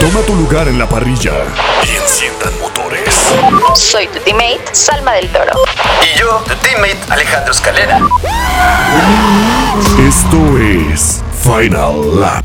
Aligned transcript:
Toma 0.00 0.20
tu 0.26 0.34
lugar 0.34 0.66
en 0.68 0.78
la 0.78 0.88
parrilla 0.88 1.32
y 1.84 1.96
enciendan 1.96 2.58
motores. 2.60 3.14
Soy 3.74 4.06
tu 4.08 4.18
teammate, 4.20 4.62
Salma 4.72 5.12
del 5.12 5.28
Toro. 5.28 5.52
Y 6.02 6.18
yo, 6.18 6.42
tu 6.46 6.54
teammate, 6.56 6.98
Alejandro 7.10 7.52
Escalera. 7.52 8.00
Esto 10.08 10.58
es 10.58 11.22
Final 11.42 12.20
Lap. 12.20 12.44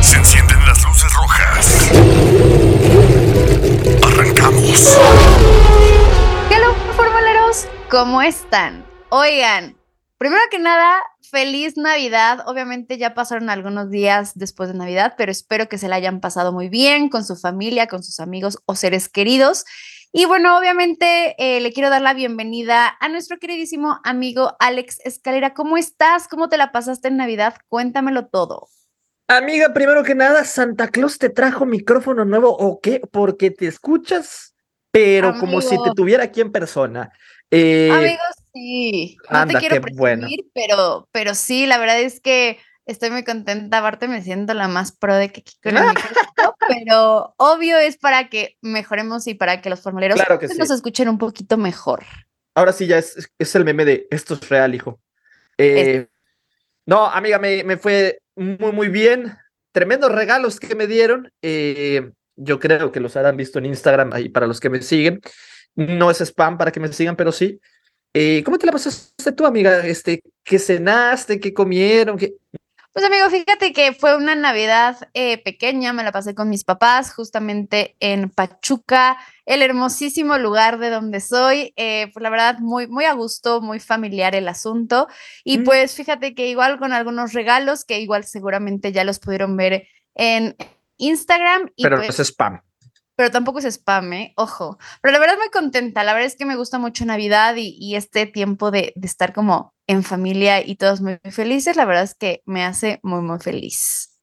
Se 0.00 0.16
encienden 0.16 0.64
las 0.66 0.82
luces 0.84 1.12
rojas. 1.14 1.90
Arrancamos. 4.06 4.96
Hello, 6.50 6.74
formuleros, 6.96 7.66
¿cómo 7.90 8.22
están? 8.22 8.86
Oigan, 9.10 9.76
primero 10.16 10.42
que 10.50 10.60
nada, 10.60 11.02
feliz 11.30 11.76
Navidad. 11.76 12.44
Obviamente 12.46 12.98
ya 12.98 13.14
pasaron 13.14 13.50
algunos 13.50 13.90
días 13.90 14.32
después 14.34 14.68
de 14.68 14.76
Navidad, 14.76 15.14
pero 15.16 15.30
espero 15.30 15.68
que 15.68 15.78
se 15.78 15.88
la 15.88 15.96
hayan 15.96 16.20
pasado 16.20 16.52
muy 16.52 16.68
bien 16.68 17.08
con 17.08 17.24
su 17.24 17.36
familia, 17.36 17.86
con 17.86 18.02
sus 18.02 18.20
amigos 18.20 18.58
o 18.66 18.74
seres 18.74 19.08
queridos. 19.08 19.64
Y 20.12 20.24
bueno, 20.24 20.58
obviamente 20.58 21.34
eh, 21.38 21.60
le 21.60 21.72
quiero 21.72 21.90
dar 21.90 22.00
la 22.00 22.14
bienvenida 22.14 22.96
a 22.98 23.08
nuestro 23.08 23.38
queridísimo 23.38 24.00
amigo 24.04 24.56
Alex 24.58 25.00
Escalera. 25.04 25.52
¿Cómo 25.52 25.76
estás? 25.76 26.28
¿Cómo 26.28 26.48
te 26.48 26.56
la 26.56 26.72
pasaste 26.72 27.08
en 27.08 27.18
Navidad? 27.18 27.56
Cuéntamelo 27.68 28.26
todo. 28.26 28.68
Amiga, 29.28 29.74
primero 29.74 30.02
que 30.04 30.14
nada, 30.14 30.44
Santa 30.44 30.88
Claus 30.88 31.18
te 31.18 31.28
trajo 31.28 31.66
micrófono 31.66 32.24
nuevo 32.24 32.48
o 32.48 32.80
qué? 32.80 33.02
Porque 33.12 33.50
te 33.50 33.66
escuchas, 33.66 34.54
pero 34.90 35.38
como 35.38 35.60
si 35.60 35.76
te 35.82 35.90
tuviera 35.94 36.24
aquí 36.24 36.40
en 36.40 36.50
persona. 36.50 37.12
Eh, 37.50 37.90
Amigos, 37.92 38.36
sí. 38.58 39.16
No 39.30 39.46
te 39.46 39.54
quiero 39.54 39.80
bueno. 39.94 40.22
presumir, 40.26 40.46
pero, 40.54 41.08
pero 41.12 41.34
sí, 41.34 41.66
la 41.66 41.78
verdad 41.78 42.00
es 42.00 42.20
que 42.20 42.58
estoy 42.86 43.10
muy 43.10 43.24
contenta. 43.24 43.78
Aparte, 43.78 44.08
me 44.08 44.22
siento 44.22 44.54
la 44.54 44.68
más 44.68 44.92
pro 44.92 45.14
de 45.14 45.30
que 45.30 45.42
pero 46.68 47.34
obvio 47.36 47.78
es 47.78 47.96
para 47.96 48.28
que 48.28 48.56
mejoremos 48.60 49.26
y 49.26 49.34
para 49.34 49.60
que 49.60 49.70
los 49.70 49.80
formuleros 49.80 50.16
Claro 50.16 50.38
que 50.38 50.46
pues, 50.46 50.56
sí. 50.56 50.58
nos 50.58 50.70
escuchen 50.70 51.08
un 51.08 51.18
poquito 51.18 51.56
mejor. 51.56 52.04
ahora 52.54 52.72
sí 52.72 52.86
ya 52.86 52.98
es, 52.98 53.30
es 53.38 53.54
el 53.54 53.64
meme 53.64 53.84
de 53.84 54.06
esto 54.10 54.34
es 54.34 54.48
real, 54.48 54.74
hijo. 54.74 55.00
Eh, 55.56 56.06
no, 56.86 57.06
amiga, 57.06 57.38
me, 57.38 57.64
me 57.64 57.76
fue 57.76 58.20
muy, 58.36 58.72
muy 58.72 58.88
bien. 58.88 59.36
Tremendos 59.72 60.12
regalos 60.12 60.58
que 60.60 60.74
me 60.74 60.86
dieron. 60.86 61.30
eh, 61.42 62.10
yo 62.40 62.60
creo 62.60 62.92
que 62.92 63.00
los 63.00 63.16
habrán 63.16 63.36
visto 63.36 63.58
en 63.58 63.66
Instagram 63.66 64.12
ahí 64.12 64.28
para 64.28 64.46
los 64.46 64.60
que 64.60 64.70
me 64.70 64.80
siguen. 64.80 65.20
No 65.74 66.10
es 66.10 66.20
spam 66.20 66.56
para 66.56 66.70
que 66.70 66.80
me 66.80 66.92
sigan, 66.92 67.16
pero 67.16 67.32
sí. 67.32 67.60
Eh, 68.14 68.42
¿Cómo 68.44 68.58
te 68.58 68.66
la 68.66 68.72
pasaste 68.72 69.32
tú, 69.32 69.46
amiga? 69.46 69.86
Este, 69.86 70.22
¿Qué 70.44 70.58
cenaste? 70.58 71.38
¿Qué 71.40 71.52
comieron? 71.52 72.16
¿Qué... 72.18 72.34
Pues 72.92 73.04
amigo, 73.04 73.30
fíjate 73.30 73.72
que 73.72 73.92
fue 73.92 74.16
una 74.16 74.34
Navidad 74.34 74.96
eh, 75.14 75.38
pequeña, 75.44 75.92
me 75.92 76.02
la 76.02 76.10
pasé 76.10 76.34
con 76.34 76.48
mis 76.48 76.64
papás 76.64 77.14
justamente 77.14 77.94
en 78.00 78.28
Pachuca, 78.28 79.18
el 79.46 79.62
hermosísimo 79.62 80.36
lugar 80.36 80.78
de 80.78 80.90
donde 80.90 81.20
soy. 81.20 81.72
eh, 81.76 82.10
pues 82.12 82.22
la 82.22 82.30
verdad, 82.30 82.58
muy, 82.58 82.88
muy 82.88 83.04
a 83.04 83.12
gusto, 83.12 83.60
muy 83.60 83.78
familiar 83.78 84.34
el 84.34 84.48
asunto. 84.48 85.06
Y 85.44 85.58
Mm. 85.58 85.64
pues 85.64 85.94
fíjate 85.94 86.34
que 86.34 86.48
igual 86.48 86.78
con 86.80 86.92
algunos 86.92 87.34
regalos 87.34 87.84
que 87.84 88.00
igual 88.00 88.24
seguramente 88.24 88.90
ya 88.90 89.04
los 89.04 89.20
pudieron 89.20 89.56
ver 89.56 89.86
en 90.16 90.56
Instagram. 90.96 91.70
Y 91.76 91.84
Pero 91.84 91.96
pues, 91.98 92.08
no 92.08 92.12
es 92.12 92.28
spam. 92.28 92.60
Pero 93.18 93.32
tampoco 93.32 93.58
es 93.58 93.64
spam, 93.64 94.12
¿eh? 94.12 94.32
Ojo. 94.36 94.78
Pero 95.02 95.10
la 95.10 95.18
verdad 95.18 95.38
muy 95.38 95.50
contenta, 95.50 96.04
la 96.04 96.12
verdad 96.12 96.28
es 96.28 96.36
que 96.36 96.46
me 96.46 96.54
gusta 96.54 96.78
mucho 96.78 97.04
Navidad 97.04 97.56
y, 97.56 97.96
este 97.96 98.26
tiempo 98.26 98.70
de, 98.70 98.92
estar 99.02 99.32
como 99.32 99.74
en 99.88 100.04
familia 100.04 100.64
y 100.64 100.76
todos 100.76 101.00
muy, 101.00 101.18
muy 101.24 101.32
felices, 101.32 101.74
la 101.74 101.84
verdad 101.84 102.04
es 102.04 102.14
que 102.14 102.42
me 102.46 102.64
hace 102.64 103.00
muy, 103.02 103.20
muy 103.22 103.40
feliz. 103.40 104.16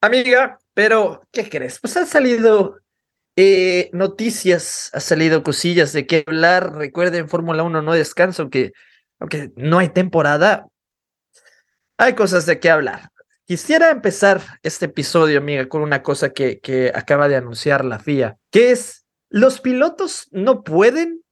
Amiga, 0.00 0.58
pero 0.74 1.22
¿qué 1.30 1.48
crees? 1.48 1.78
Pues 1.78 1.96
han 1.96 2.08
salido 2.08 2.80
eh, 3.36 3.88
noticias, 3.92 4.90
ha 4.94 4.98
salido 4.98 5.44
cosillas 5.44 5.92
de 5.92 6.08
qué 6.08 6.24
hablar. 6.26 6.74
Recuerden, 6.74 7.28
Fórmula 7.28 7.62
1 7.62 7.82
no 7.82 7.92
descansa, 7.92 8.42
aunque, 8.42 8.72
aunque 9.20 9.52
no 9.54 9.78
hay 9.78 9.90
temporada. 9.90 10.66
Hay 11.96 12.16
cosas 12.16 12.46
de 12.46 12.58
qué 12.58 12.68
hablar. 12.68 13.10
Quisiera 13.48 13.90
empezar 13.90 14.42
este 14.62 14.84
episodio, 14.84 15.38
amiga, 15.38 15.70
con 15.70 15.80
una 15.80 16.02
cosa 16.02 16.34
que, 16.34 16.92
acaba 16.94 17.28
de 17.28 17.36
anunciar 17.36 17.82
la 17.82 17.98
FIA, 17.98 18.36
que 18.50 18.72
es 18.72 19.06
los 19.30 19.62
pilotos 19.62 20.28
no 20.32 20.62
pueden 20.62 21.22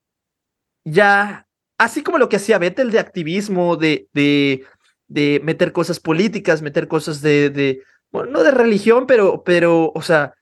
ya, 0.83 1.47
así 1.77 2.03
como 2.03 2.17
lo 2.17 2.31
que 2.31 2.37
hacía 2.37 2.57
Vettel 2.57 2.91
de 2.91 3.01
activismo, 3.01 3.77
de, 3.77 4.09
de, 4.15 4.65
de 5.09 5.43
meter 5.45 5.73
cosas 5.73 6.01
políticas, 6.01 6.63
meter 6.63 6.89
cosas 6.89 7.21
de, 7.21 7.51
de 7.51 7.83
bueno, 8.11 8.31
no 8.31 8.43
de 8.45 8.51
religión, 8.51 9.07
pero, 9.07 9.43
pero, 9.45 9.93
o 9.95 10.01
sea, 10.01 10.33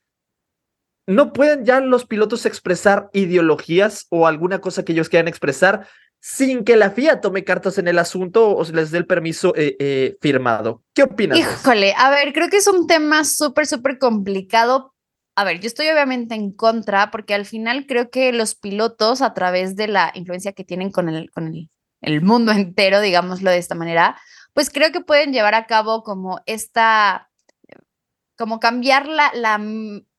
no 1.08 1.32
pueden 1.32 1.64
ya 1.64 1.80
los 1.80 2.06
pilotos 2.06 2.46
expresar 2.46 3.10
ideologías 3.12 4.06
o 4.10 4.28
alguna 4.28 4.60
cosa 4.60 4.84
que 4.84 4.92
ellos 4.92 5.08
quieran 5.08 5.26
expresar 5.26 5.88
sin 6.24 6.64
que 6.64 6.76
la 6.76 6.90
FIA 6.90 7.20
tome 7.20 7.44
cartas 7.44 7.76
en 7.76 7.86
el 7.86 7.98
asunto 7.98 8.56
o 8.56 8.64
les 8.72 8.90
dé 8.90 8.96
el 8.96 9.06
permiso 9.06 9.54
eh, 9.56 9.76
eh, 9.78 10.16
firmado. 10.22 10.82
¿Qué 10.94 11.02
opinas? 11.02 11.38
Híjole, 11.38 11.92
a 11.98 12.08
ver, 12.08 12.32
creo 12.32 12.48
que 12.48 12.56
es 12.56 12.66
un 12.66 12.86
tema 12.86 13.24
súper, 13.24 13.66
súper 13.66 13.98
complicado. 13.98 14.94
A 15.36 15.44
ver, 15.44 15.60
yo 15.60 15.66
estoy 15.66 15.86
obviamente 15.88 16.34
en 16.34 16.50
contra 16.50 17.10
porque 17.10 17.34
al 17.34 17.44
final 17.44 17.84
creo 17.86 18.08
que 18.08 18.32
los 18.32 18.54
pilotos 18.54 19.20
a 19.20 19.34
través 19.34 19.76
de 19.76 19.86
la 19.86 20.12
influencia 20.14 20.54
que 20.54 20.64
tienen 20.64 20.90
con 20.90 21.10
el, 21.10 21.30
con 21.30 21.48
el, 21.48 21.68
el 22.00 22.22
mundo 22.22 22.52
entero, 22.52 23.02
digámoslo 23.02 23.50
de 23.50 23.58
esta 23.58 23.74
manera, 23.74 24.18
pues 24.54 24.70
creo 24.70 24.92
que 24.92 25.02
pueden 25.02 25.34
llevar 25.34 25.54
a 25.54 25.66
cabo 25.66 26.02
como 26.02 26.40
esta, 26.46 27.30
como 28.34 28.60
cambiar 28.60 29.06
la, 29.08 29.30
la, 29.34 29.58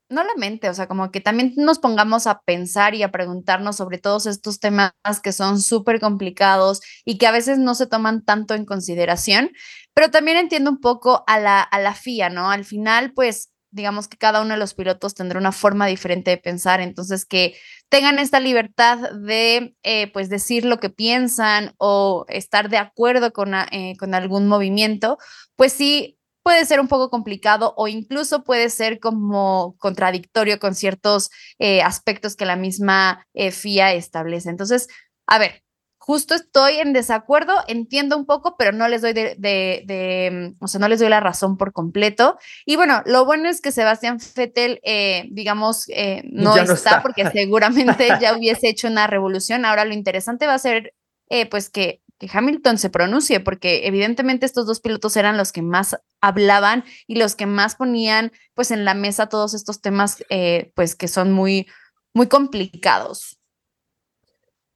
no 0.09 0.23
la 0.23 0.35
mente, 0.38 0.69
o 0.69 0.73
sea, 0.73 0.88
como 0.88 1.11
que 1.11 1.21
también 1.21 1.53
nos 1.57 1.79
pongamos 1.79 2.27
a 2.27 2.41
pensar 2.41 2.93
y 2.95 3.03
a 3.03 3.11
preguntarnos 3.11 3.75
sobre 3.77 3.97
todos 3.97 4.25
estos 4.27 4.59
temas 4.59 4.93
que 5.23 5.31
son 5.31 5.59
súper 5.59 5.99
complicados 5.99 6.81
y 7.05 7.17
que 7.17 7.27
a 7.27 7.31
veces 7.31 7.57
no 7.57 7.75
se 7.75 7.88
toman 7.88 8.23
tanto 8.23 8.53
en 8.53 8.66
consideración, 8.66 9.51
pero 9.93 10.11
también 10.11 10.38
entiendo 10.38 10.69
un 10.71 10.79
poco 10.79 11.23
a 11.27 11.39
la, 11.39 11.61
a 11.61 11.79
la 11.79 11.93
FIA, 11.95 12.29
¿no? 12.29 12.51
Al 12.51 12.66
final, 12.66 13.13
pues, 13.13 13.51
digamos 13.71 14.07
que 14.07 14.17
cada 14.17 14.41
uno 14.41 14.53
de 14.53 14.59
los 14.59 14.73
pilotos 14.73 15.16
tendrá 15.16 15.39
una 15.39 15.51
forma 15.51 15.88
diferente 15.88 16.31
de 16.31 16.37
pensar, 16.37 16.81
entonces 16.81 17.25
que 17.25 17.55
tengan 17.89 18.19
esta 18.19 18.39
libertad 18.39 19.11
de, 19.11 19.75
eh, 19.83 20.11
pues, 20.13 20.29
decir 20.29 20.66
lo 20.66 20.79
que 20.79 20.89
piensan 20.89 21.73
o 21.77 22.25
estar 22.29 22.69
de 22.69 22.77
acuerdo 22.77 23.33
con, 23.33 23.53
eh, 23.53 23.95
con 23.99 24.13
algún 24.13 24.47
movimiento, 24.47 25.17
pues 25.55 25.73
sí 25.73 26.19
puede 26.45 26.63
ser 26.66 26.79
un 26.79 26.88
poco 26.88 27.09
complicado 27.09 27.73
o 27.75 27.88
incluso 27.88 28.44
puede 28.44 28.69
ser 28.69 29.00
como 29.00 29.75
contradictorio 29.79 30.59
con 30.59 30.75
ciertos 30.75 31.31
eh, 31.57 31.81
aspectos 31.81 32.35
que 32.35 32.45
la 32.45 32.56
misma 32.56 33.25
eh, 33.33 33.50
FIA 33.50 33.94
establece. 33.94 34.51
Entonces, 34.51 34.88
a 35.25 35.39
ver, 35.39 35.63
justo 35.97 36.35
estoy 36.35 36.75
en 36.75 36.94
desacuerdo, 36.94 37.53
entiendo 37.67 38.16
un 38.16 38.28
poco, 38.28 38.57
pero 38.59 38.72
no 38.73 38.88
les 38.88 39.01
doy 39.01 39.13
de, 39.13 39.34
de- 39.39 39.81
de, 39.88 40.53
o 40.59 40.67
sea, 40.67 40.79
no 40.79 40.88
les 40.88 41.00
doy 41.00 41.09
la 41.09 41.19
razón 41.19 41.57
por 41.57 41.73
completo. 41.73 42.38
Y 42.63 42.75
bueno, 42.75 43.01
lo 43.07 43.25
bueno 43.25 43.50
es 43.50 43.59
que 43.59 43.72
Sebastián 43.72 44.19
Vettel, 44.35 44.79
eh, 44.84 45.25
digamos, 45.31 45.89
eh, 45.89 46.22
no, 46.25 46.55
está, 46.57 46.73
está. 46.73 47.01
porque 47.01 47.28
seguramente 47.31 48.07
ya 48.22 48.37
hubiese 48.37 48.70
hecho 48.70 48.87
una 48.87 49.08
revolución. 49.08 49.66
Ahora 49.66 49.84
lo 49.84 49.96
interesante 49.96 50.46
va 50.46 50.53
a 50.53 50.59
ser, 50.59 50.93
eh, 51.31 51.47
pues, 51.49 51.72
que, 51.72 52.03
que 52.17 52.29
Hamilton 52.32 52.78
se 52.78 52.90
pronuncie, 52.90 53.40
porque 53.40 53.88
evidentemente 53.88 54.46
estos 54.46 54.66
dos 54.66 54.79
pilotos 54.79 55.17
eran 55.17 55.38
los 55.38 55.52
que 55.52 55.62
más 55.62 55.97
hablaban 56.22 56.85
y 57.08 57.16
los 57.16 57.35
que 57.35 57.46
más 57.46 57.76
ponían, 57.76 58.32
pues, 58.53 58.72
en 58.72 58.85
la 58.85 58.94
mesa 58.94 59.28
todos 59.28 59.53
estos 59.53 59.82
temas, 59.82 60.23
eh, 60.29 60.72
pues, 60.76 60.96
que 60.96 61.08
son 61.08 61.34
muy, 61.34 61.67
muy 62.14 62.28
complicados. 62.28 63.38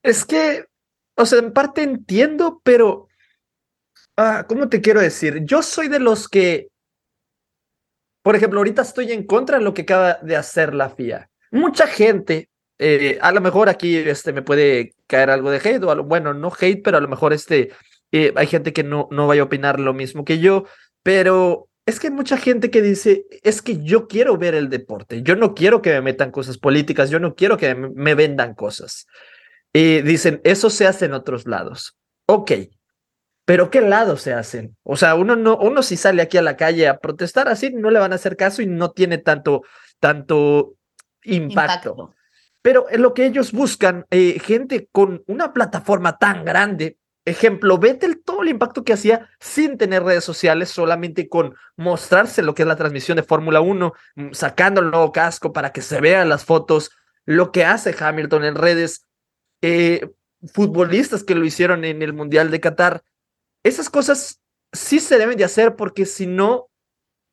Es 0.03 0.25
que, 0.25 0.65
o 1.15 1.25
sea, 1.25 1.39
en 1.39 1.53
parte 1.53 1.83
entiendo, 1.83 2.61
pero, 2.63 3.07
ah, 4.17 4.45
¿cómo 4.47 4.67
te 4.67 4.81
quiero 4.81 4.99
decir? 4.99 5.43
Yo 5.45 5.63
soy 5.63 5.87
de 5.87 5.99
los 5.99 6.27
que, 6.27 6.67
por 8.21 8.35
ejemplo, 8.35 8.59
ahorita 8.59 8.81
estoy 8.81 9.13
en 9.13 9.25
contra 9.25 9.57
de 9.57 9.63
lo 9.63 9.73
que 9.73 9.83
acaba 9.83 10.15
de 10.15 10.35
hacer 10.35 10.73
la 10.73 10.89
FIA. 10.89 11.29
Mucha 11.51 11.87
gente, 11.87 12.49
eh, 12.77 13.17
a 13.21 13.31
lo 13.31 13.41
mejor 13.41 13.69
aquí 13.69 13.95
este, 13.95 14.33
me 14.33 14.41
puede 14.41 14.93
caer 15.09 15.31
algo 15.31 15.49
de 15.49 15.57
hate, 15.57 15.83
o 15.83 15.91
a 15.91 15.95
lo- 15.95 16.03
bueno, 16.05 16.33
no 16.33 16.51
hate, 16.57 16.81
pero 16.83 16.97
a 16.97 17.01
lo 17.01 17.07
mejor 17.09 17.33
este, 17.33 17.71
eh, 18.11 18.31
hay 18.35 18.47
gente 18.47 18.71
que 18.71 18.83
no, 18.83 19.07
no 19.11 19.27
vaya 19.27 19.41
a 19.41 19.45
opinar 19.45 19.79
lo 19.79 19.93
mismo 19.93 20.23
que 20.23 20.39
yo, 20.39 20.65
pero 21.03 21.67
es 21.85 21.99
que 21.99 22.07
hay 22.07 22.13
mucha 22.13 22.37
gente 22.37 22.69
que 22.69 22.83
dice, 22.83 23.25
es 23.41 23.63
que 23.63 23.83
yo 23.83 24.07
quiero 24.07 24.37
ver 24.37 24.53
el 24.53 24.69
deporte, 24.69 25.23
yo 25.23 25.35
no 25.35 25.55
quiero 25.55 25.81
que 25.81 25.89
me 25.93 26.01
metan 26.01 26.29
cosas 26.29 26.59
políticas, 26.59 27.09
yo 27.09 27.19
no 27.19 27.33
quiero 27.33 27.57
que 27.57 27.73
me, 27.73 28.13
vendan 28.13 28.53
cosas. 28.53 29.07
Y 29.73 30.01
dicen, 30.01 30.39
eso 30.43 30.69
se 30.69 30.85
hace 30.85 31.05
en 31.05 31.13
otros 31.13 31.47
lados. 31.47 31.97
Ok, 32.27 32.51
pero 33.45 33.71
¿qué 33.71 33.81
lados 33.81 34.21
se 34.21 34.33
hacen? 34.33 34.77
O 34.83 34.95
sea, 34.95 35.15
uno 35.15 35.35
no, 35.35 35.57
uno 35.57 35.81
si 35.81 35.97
sale 35.97 36.21
aquí 36.21 36.37
a 36.37 36.43
la 36.43 36.55
calle 36.57 36.87
a 36.87 36.99
protestar 36.99 37.47
así, 37.47 37.71
no 37.71 37.89
le 37.89 37.99
van 37.99 38.11
a 38.11 38.15
hacer 38.15 38.37
caso 38.37 38.61
y 38.61 38.67
no 38.67 38.91
tiene 38.91 39.17
tanto, 39.17 39.63
tanto 39.99 40.75
impacto. 41.23 41.89
Impacto. 41.89 42.18
Pero 42.61 42.87
en 42.89 43.01
lo 43.01 43.13
que 43.13 43.25
ellos 43.25 43.51
buscan, 43.51 44.05
eh, 44.09 44.39
gente 44.39 44.89
con 44.91 45.23
una 45.27 45.53
plataforma 45.53 46.17
tan 46.17 46.43
grande, 46.43 46.97
ejemplo, 47.25 47.77
vete 47.77 48.05
el, 48.05 48.23
todo 48.23 48.41
el 48.41 48.49
impacto 48.49 48.83
que 48.83 48.93
hacía 48.93 49.29
sin 49.39 49.77
tener 49.77 50.03
redes 50.03 50.23
sociales, 50.23 50.69
solamente 50.69 51.29
con 51.29 51.55
mostrarse 51.77 52.41
lo 52.41 52.53
que 52.53 52.63
es 52.63 52.67
la 52.67 52.75
transmisión 52.75 53.15
de 53.15 53.23
Fórmula 53.23 53.61
1, 53.61 53.93
mm, 54.15 54.31
sacando 54.33 54.81
el 54.81 54.91
nuevo 54.91 55.11
casco 55.11 55.53
para 55.53 55.71
que 55.71 55.81
se 55.81 56.01
vean 56.01 56.29
las 56.29 56.45
fotos, 56.45 56.91
lo 57.25 57.51
que 57.51 57.65
hace 57.65 57.95
Hamilton 57.97 58.43
en 58.43 58.55
redes, 58.55 59.05
eh, 59.61 60.09
futbolistas 60.53 61.23
que 61.23 61.35
lo 61.35 61.45
hicieron 61.45 61.85
en 61.85 62.01
el 62.01 62.13
Mundial 62.13 62.49
de 62.51 62.59
Qatar. 62.59 63.03
Esas 63.63 63.89
cosas 63.89 64.41
sí 64.71 64.99
se 64.99 65.17
deben 65.17 65.37
de 65.37 65.43
hacer 65.43 65.75
porque 65.75 66.05
si 66.05 66.27
no, 66.27 66.69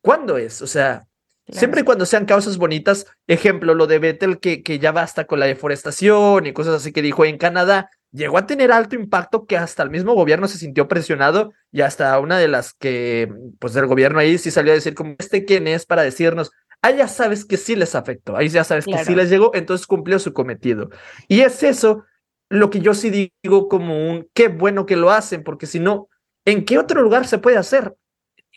¿cuándo 0.01 0.37
es? 0.37 0.61
O 0.61 0.67
sea, 0.67 1.07
Siempre 1.49 1.81
y 1.81 1.83
cuando 1.83 2.05
sean 2.05 2.25
causas 2.25 2.57
bonitas, 2.57 3.05
ejemplo, 3.25 3.73
lo 3.73 3.87
de 3.87 3.99
Vettel, 3.99 4.39
que, 4.39 4.63
que 4.63 4.79
ya 4.79 4.91
basta 4.91 5.25
con 5.25 5.39
la 5.39 5.45
deforestación 5.45 6.45
y 6.45 6.53
cosas 6.53 6.75
así 6.75 6.91
que 6.91 7.01
dijo 7.01 7.23
en 7.23 7.37
Canadá, 7.37 7.89
llegó 8.11 8.37
a 8.37 8.45
tener 8.45 8.71
alto 8.71 8.95
impacto 8.95 9.45
que 9.45 9.57
hasta 9.57 9.83
el 9.83 9.89
mismo 9.89 10.13
gobierno 10.13 10.47
se 10.47 10.57
sintió 10.57 10.87
presionado 10.87 11.53
y 11.71 11.81
hasta 11.81 12.19
una 12.19 12.37
de 12.37 12.47
las 12.47 12.73
que, 12.73 13.31
pues 13.59 13.73
del 13.73 13.85
gobierno 13.85 14.19
ahí 14.19 14.37
sí 14.37 14.51
salió 14.51 14.71
a 14.73 14.75
decir 14.75 14.93
como, 14.93 15.15
¿este 15.19 15.45
quién 15.45 15.67
es 15.67 15.85
para 15.85 16.01
decirnos? 16.03 16.51
Ahí 16.81 16.97
ya 16.97 17.07
sabes 17.07 17.45
que 17.45 17.57
sí 17.57 17.75
les 17.75 17.95
afectó, 17.95 18.35
ahí 18.37 18.49
ya 18.49 18.63
sabes 18.63 18.85
que 18.85 18.97
sí 18.97 19.05
Claro. 19.05 19.21
les 19.21 19.29
llegó, 19.29 19.51
entonces 19.55 19.87
cumplió 19.87 20.19
su 20.19 20.33
cometido. 20.33 20.89
Y 21.27 21.41
es 21.41 21.63
eso 21.63 22.03
lo 22.49 22.69
que 22.69 22.79
yo 22.81 22.93
sí 22.93 23.31
digo 23.43 23.67
como 23.67 24.09
un, 24.09 24.29
qué 24.33 24.47
bueno 24.47 24.85
que 24.85 24.95
lo 24.95 25.11
hacen, 25.11 25.43
porque 25.43 25.65
si 25.65 25.79
no, 25.79 26.09
¿en 26.45 26.65
qué 26.65 26.77
otro 26.77 27.01
lugar 27.01 27.27
se 27.27 27.39
puede 27.39 27.57
hacer? 27.57 27.95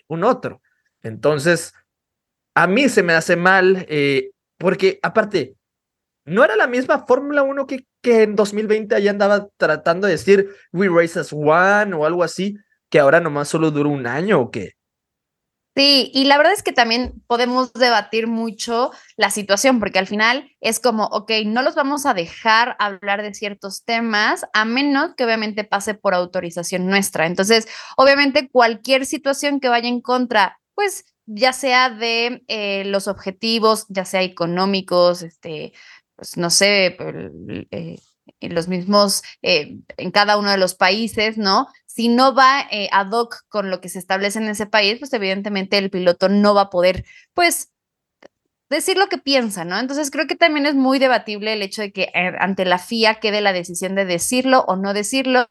Un 0.08 0.24
otro. 0.24 0.60
Entonces, 1.02 1.72
a 2.60 2.66
mí 2.66 2.90
se 2.90 3.02
me 3.02 3.14
hace 3.14 3.36
mal, 3.36 3.86
eh, 3.88 4.32
porque 4.58 4.98
aparte, 5.02 5.56
no 6.26 6.44
era 6.44 6.56
la 6.56 6.66
misma 6.66 7.06
Fórmula 7.06 7.42
1 7.42 7.66
que, 7.66 7.86
que 8.02 8.24
en 8.24 8.36
2020 8.36 8.94
ahí 8.94 9.08
andaba 9.08 9.48
tratando 9.56 10.06
de 10.06 10.12
decir 10.12 10.54
We 10.70 10.90
Race 10.90 11.18
as 11.18 11.32
One 11.32 11.94
o 11.94 12.04
algo 12.04 12.22
así, 12.22 12.58
que 12.90 12.98
ahora 12.98 13.18
nomás 13.18 13.48
solo 13.48 13.70
duró 13.70 13.88
un 13.88 14.06
año 14.06 14.38
o 14.38 14.50
qué. 14.50 14.74
Sí, 15.74 16.10
y 16.12 16.24
la 16.24 16.36
verdad 16.36 16.52
es 16.52 16.62
que 16.62 16.74
también 16.74 17.22
podemos 17.26 17.72
debatir 17.72 18.26
mucho 18.26 18.90
la 19.16 19.30
situación, 19.30 19.80
porque 19.80 19.98
al 19.98 20.06
final 20.06 20.50
es 20.60 20.80
como, 20.80 21.04
ok, 21.06 21.30
no 21.46 21.62
los 21.62 21.74
vamos 21.74 22.04
a 22.04 22.12
dejar 22.12 22.76
hablar 22.78 23.22
de 23.22 23.32
ciertos 23.32 23.84
temas, 23.86 24.44
a 24.52 24.66
menos 24.66 25.14
que 25.16 25.24
obviamente 25.24 25.64
pase 25.64 25.94
por 25.94 26.12
autorización 26.12 26.88
nuestra. 26.88 27.24
Entonces, 27.24 27.68
obviamente 27.96 28.50
cualquier 28.50 29.06
situación 29.06 29.60
que 29.60 29.70
vaya 29.70 29.88
en 29.88 30.02
contra, 30.02 30.60
pues 30.74 31.06
ya 31.32 31.52
sea 31.52 31.90
de 31.90 32.42
eh, 32.48 32.84
los 32.86 33.06
objetivos, 33.06 33.86
ya 33.88 34.04
sea 34.04 34.22
económicos, 34.22 35.22
este, 35.22 35.72
pues 36.16 36.36
no 36.36 36.50
sé, 36.50 36.96
eh, 37.70 37.98
los 38.40 38.68
mismos, 38.68 39.22
eh, 39.42 39.78
en 39.96 40.10
cada 40.10 40.36
uno 40.36 40.50
de 40.50 40.58
los 40.58 40.74
países, 40.74 41.38
¿no? 41.38 41.68
Si 41.86 42.08
no 42.08 42.34
va 42.34 42.66
ad 42.90 43.10
hoc 43.12 43.42
con 43.48 43.70
lo 43.70 43.80
que 43.80 43.88
se 43.88 43.98
establece 44.00 44.38
en 44.38 44.48
ese 44.48 44.66
país, 44.66 44.98
pues 44.98 45.12
evidentemente 45.12 45.78
el 45.78 45.90
piloto 45.90 46.28
no 46.28 46.54
va 46.54 46.62
a 46.62 46.70
poder, 46.70 47.04
pues, 47.32 47.70
decir 48.68 48.96
lo 48.96 49.08
que 49.08 49.18
piensa, 49.18 49.64
¿no? 49.64 49.78
Entonces 49.78 50.10
creo 50.10 50.26
que 50.26 50.36
también 50.36 50.66
es 50.66 50.74
muy 50.74 50.98
debatible 50.98 51.52
el 51.52 51.62
hecho 51.62 51.82
de 51.82 51.92
que 51.92 52.10
ante 52.14 52.64
la 52.64 52.78
FIA 52.78 53.16
quede 53.16 53.40
la 53.40 53.52
decisión 53.52 53.96
de 53.96 54.04
decirlo 54.04 54.64
o 54.68 54.76
no 54.76 54.94
decirlo, 54.94 55.48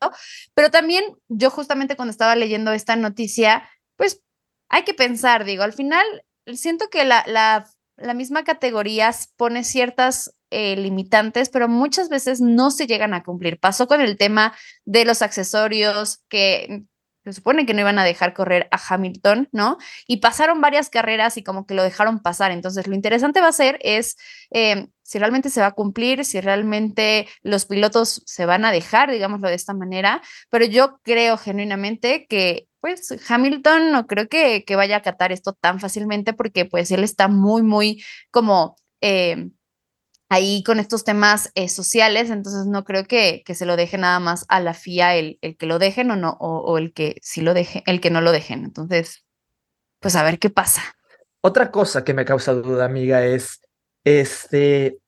pero 0.53 0.71
también 0.71 1.03
yo 1.27 1.49
justamente 1.49 1.97
cuando 1.97 2.11
estaba 2.11 2.35
leyendo 2.37 2.71
esta 2.71 2.95
noticia, 2.95 3.69
pues 3.97 4.21
hay 4.69 4.83
que 4.83 4.93
pensar, 4.93 5.45
digo, 5.45 5.63
al 5.63 5.73
final 5.73 6.05
siento 6.53 6.89
que 6.89 7.05
la, 7.05 7.23
la, 7.27 7.67
la 7.97 8.13
misma 8.13 8.43
categoría 8.43 9.11
pone 9.37 9.63
ciertas 9.63 10.33
eh, 10.51 10.75
limitantes, 10.75 11.49
pero 11.49 11.67
muchas 11.67 12.09
veces 12.09 12.41
no 12.41 12.71
se 12.71 12.87
llegan 12.87 13.13
a 13.13 13.23
cumplir. 13.23 13.59
Pasó 13.59 13.87
con 13.87 14.01
el 14.01 14.17
tema 14.17 14.55
de 14.85 15.05
los 15.05 15.21
accesorios 15.21 16.23
que 16.29 16.85
se 17.25 17.33
supone 17.33 17.65
que 17.65 17.73
no 17.73 17.81
iban 17.81 17.99
a 17.99 18.03
dejar 18.03 18.33
correr 18.33 18.67
a 18.71 18.79
Hamilton, 18.87 19.49
¿no? 19.51 19.77
Y 20.07 20.17
pasaron 20.17 20.61
varias 20.61 20.89
carreras 20.89 21.37
y 21.37 21.43
como 21.43 21.65
que 21.65 21.73
lo 21.73 21.83
dejaron 21.83 22.19
pasar. 22.19 22.51
Entonces, 22.51 22.87
lo 22.87 22.95
interesante 22.95 23.41
va 23.41 23.49
a 23.49 23.51
ser 23.51 23.77
es 23.81 24.17
eh, 24.51 24.87
si 25.03 25.19
realmente 25.19 25.49
se 25.49 25.61
va 25.61 25.67
a 25.67 25.71
cumplir, 25.73 26.23
si 26.23 26.39
realmente 26.39 27.27
los 27.41 27.65
pilotos 27.65 28.23
se 28.25 28.45
van 28.45 28.63
a 28.65 28.71
dejar, 28.71 29.11
digámoslo 29.11 29.49
de 29.49 29.55
esta 29.55 29.73
manera, 29.73 30.21
pero 30.49 30.65
yo 30.65 30.99
creo 31.03 31.37
genuinamente 31.37 32.25
que 32.27 32.68
pues 32.81 33.13
Hamilton 33.29 33.91
no 33.91 34.07
creo 34.07 34.27
que, 34.27 34.63
que 34.65 34.75
vaya 34.75 34.95
a 34.95 34.99
acatar 34.99 35.31
esto 35.31 35.53
tan 35.53 35.79
fácilmente 35.79 36.33
porque 36.33 36.65
pues 36.65 36.91
él 36.91 37.03
está 37.03 37.27
muy, 37.27 37.63
muy 37.63 38.03
como... 38.31 38.75
eh, 39.01 39.49
ahí 40.29 40.63
con 40.63 40.79
estos 40.79 41.03
temas 41.03 41.51
eh, 41.55 41.67
sociales, 41.67 42.29
entonces 42.29 42.67
no 42.67 42.83
creo 42.83 43.05
que, 43.05 43.41
que, 43.45 43.55
se 43.55 43.65
lo 43.65 43.75
deje 43.75 43.97
nada 43.97 44.19
más 44.19 44.45
a 44.47 44.59
la 44.59 44.75
FIA 44.75 45.15
el, 45.15 45.39
el 45.41 45.57
que 45.57 45.65
lo 45.65 45.79
dejen 45.79 46.11
o 46.11 46.15
no, 46.15 46.37
o, 46.39 46.77
el 46.77 46.93
que 46.93 47.15
sí 47.21 47.41
lo 47.41 47.55
deje, 47.55 47.83
el 47.87 47.99
que 47.99 48.11
no 48.11 48.21
lo 48.21 48.31
dejen. 48.31 48.63
Entonces, 48.63 49.25
pues 49.99 50.15
a 50.15 50.23
ver 50.23 50.37
qué 50.37 50.49
pasa. 50.49 50.83
Otra 51.41 51.71
cosa 51.71 52.03
que 52.03 52.13
me 52.13 52.25
causa 52.25 52.53
duda, 52.53 52.85
amiga, 52.85 53.25
es 53.25 53.61
este. 54.03 54.99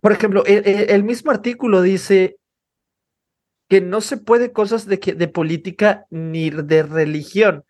Por 0.00 0.12
ejemplo, 0.12 0.44
el, 0.46 0.66
el 0.66 1.04
mismo 1.04 1.30
artículo 1.30 1.80
dice 1.80 2.36
que 3.68 3.80
no 3.80 4.00
se 4.00 4.16
puede 4.16 4.52
cosas 4.52 4.86
de, 4.86 5.00
que, 5.00 5.14
de 5.14 5.28
política 5.28 6.06
ni 6.10 6.50
de 6.50 6.82
religión. 6.82 7.64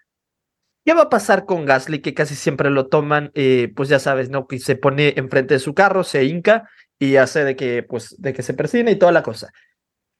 ¿Qué 0.85 0.95
va 0.95 1.03
a 1.03 1.11
pasar 1.11 1.47
con 1.47 1.65
Gasly? 1.65 2.01
Que 2.01 2.15
casi 2.15 2.35
siempre 2.35 2.71
lo 2.71 2.87
toman, 2.87 3.33
eh, 3.35 3.73
pues 3.75 3.89
ya 3.89 3.99
sabes, 3.99 4.31
¿no? 4.31 4.47
Que 4.47 4.59
se 4.61 4.77
pone 4.77 5.15
enfrente 5.17 5.55
de 5.55 5.61
su 5.61 5.75
carro, 5.75 6.05
se 6.05 6.25
hinca 6.25 6.69
y 6.99 7.17
hace 7.17 7.45
de 7.45 7.57
que, 7.57 7.83
pues, 7.83 8.15
de 8.19 8.33
que 8.33 8.43
se 8.43 8.55
persina 8.55 8.91
y 8.91 8.99
toda 8.99 9.13
la 9.13 9.23
cosa. 9.23 9.51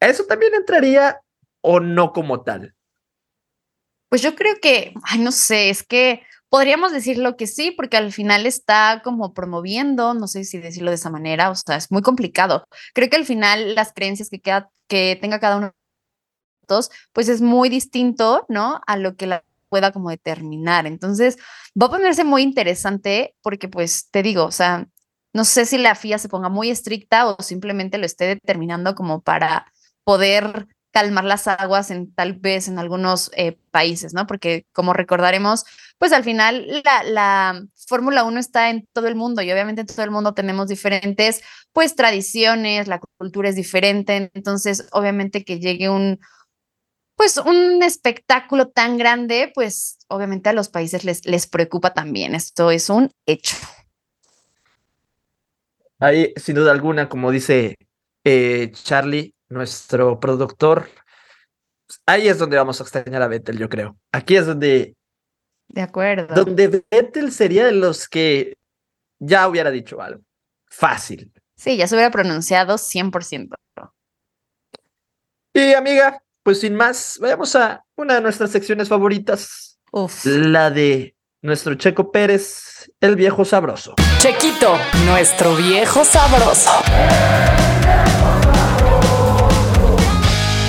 ¿Eso 0.01 0.25
también 0.25 0.55
entraría 0.55 1.21
o 1.61 1.81
no 1.81 2.13
como 2.13 2.43
tal? 2.43 2.75
Pues 4.09 4.23
yo 4.23 4.35
creo 4.35 4.57
que, 4.61 4.93
ay, 5.05 5.21
no 5.21 5.31
sé, 5.31 5.71
es 5.71 5.83
que 5.83 6.23
podríamos 6.49 6.93
decirlo 6.93 7.37
que 7.37 7.47
sí, 7.47 7.71
porque 7.71 7.97
al 7.97 8.13
final 8.13 8.47
está 8.47 9.03
como 9.05 9.35
promoviendo, 9.35 10.15
no 10.15 10.27
sé 10.29 10.45
si 10.45 10.59
decirlo 10.59 10.91
de 10.91 10.97
esa 10.97 11.11
manera, 11.11 11.51
o 11.51 11.55
sea, 11.55 11.77
es 11.77 11.91
muy 11.91 12.03
complicado. 12.03 12.67
Creo 12.95 13.11
que 13.11 13.17
al 13.17 13.25
final 13.25 13.75
las 13.75 13.93
creencias 13.93 14.31
que, 14.31 14.41
queda, 14.41 14.71
que 14.89 15.19
tenga 15.21 15.41
cada 15.41 15.57
uno 15.57 15.67
de 15.67 15.73
nosotros, 16.69 16.91
pues 17.13 17.29
es 17.29 17.41
muy 17.41 17.69
distinto, 17.69 18.47
¿no? 18.49 18.81
A 18.87 18.97
lo 18.97 19.17
que 19.17 19.27
la 19.27 19.45
pueda 19.69 19.93
como 19.93 20.11
determinar. 20.11 20.87
Entonces, 20.87 21.37
va 21.81 21.87
a 21.87 21.91
ponerse 21.91 22.25
muy 22.25 22.43
interesante 22.43 23.35
porque, 23.43 23.69
pues, 23.69 24.09
te 24.11 24.23
digo, 24.23 24.45
o 24.45 24.53
sea, 24.53 24.87
no 25.33 25.45
sé 25.45 25.67
si 25.67 25.79
la 25.79 25.95
FIA 25.95 26.19
se 26.19 26.29
ponga 26.29 26.49
muy 26.49 26.71
estricta 26.71 27.27
o 27.29 27.43
simplemente 27.43 27.99
lo 27.99 28.07
esté 28.07 28.25
determinando 28.27 28.95
como 28.95 29.21
para 29.21 29.71
poder 30.05 30.69
calmar 30.97 31.27
las 31.27 31.47
aguas 31.47 31.91
en 31.91 32.11
tal 32.15 32.33
vez 32.33 32.69
en 32.69 32.79
algunos 32.79 33.31
eh, 33.37 33.59
países, 33.71 34.15
¿no? 34.15 34.27
Porque 34.27 34.65
como 34.73 34.95
recordaremos, 34.95 35.67
pues 35.99 36.11
al 36.15 36.25
final 36.25 36.83
la, 36.87 37.03
la 37.03 37.67
Fórmula 37.87 38.25
1 38.25 38.41
está 38.41 38.71
en 38.71 38.89
todo 38.95 39.07
el 39.07 39.15
mundo 39.15 39.43
y 39.43 39.53
obviamente 39.53 39.83
en 39.83 39.87
todo 39.89 40.03
el 40.05 40.11
mundo 40.11 40.33
tenemos 40.33 40.69
diferentes, 40.69 41.43
pues, 41.75 41.97
tradiciones, 41.97 42.89
la 42.89 42.99
cultura 43.19 43.51
es 43.51 43.57
diferente, 43.57 44.31
entonces 44.33 44.89
obviamente 44.91 45.45
que 45.45 45.61
llegue 45.61 45.91
un, 45.91 46.19
pues 47.15 47.37
un 47.37 47.83
espectáculo 47.83 48.69
tan 48.69 48.97
grande, 48.97 49.53
pues 49.55 49.99
obviamente 50.09 50.49
a 50.49 50.55
los 50.55 50.71
países 50.71 51.05
les, 51.05 51.27
les 51.27 51.47
preocupa 51.47 51.93
también. 51.93 52.35
Esto 52.35 52.71
es 52.71 52.89
un 52.89 53.11
hecho. 53.27 53.55
Ahí, 55.99 56.33
sin 56.37 56.55
duda 56.55 56.73
alguna, 56.73 57.11
como 57.11 57.31
dice 57.31 57.77
eh, 58.25 58.73
Charlie, 58.73 59.36
nuestro 59.49 60.19
productor, 60.21 60.89
ahí 62.07 62.29
es 62.29 62.39
donde 62.39 62.57
vamos 62.57 62.81
a 62.81 62.85
extrañar 62.85 63.23
a 63.23 63.29
Vettel, 63.29 63.59
yo 63.59 63.69
creo. 63.69 63.97
Aquí 64.13 64.37
es 64.37 64.47
donde... 64.47 64.95
De 65.69 65.83
acuerdo. 65.83 66.35
Donde 66.35 66.85
Vettel 66.91 67.33
sería 67.33 67.67
de 67.67 67.73
los 67.73 68.09
que 68.09 68.57
ya 69.19 69.49
hubiera 69.49 69.71
dicho 69.71 70.01
algo. 70.01 70.23
Fácil. 70.69 71.33
Sí, 71.57 71.77
ya 71.77 71.87
se 71.87 71.95
hubiera 71.95 72.11
pronunciado 72.11 72.77
100%. 72.77 73.55
Y 75.55 75.73
amiga, 75.73 76.23
pues 76.43 76.61
sin 76.61 76.75
más, 76.75 77.19
vayamos 77.19 77.57
a 77.57 77.83
una 77.97 78.15
de 78.17 78.21
nuestras 78.21 78.51
secciones 78.51 78.89
favoritas. 78.89 79.79
Uf. 79.91 80.27
La 80.27 80.71
de 80.71 81.17
nuestro 81.41 81.75
Checo 81.77 82.13
Pérez, 82.13 82.93
el 83.01 83.17
viejo 83.17 83.45
sabroso. 83.45 83.95
Chequito, 84.19 84.77
nuestro 85.07 85.57
viejo 85.57 86.05
sabroso. 86.05 86.71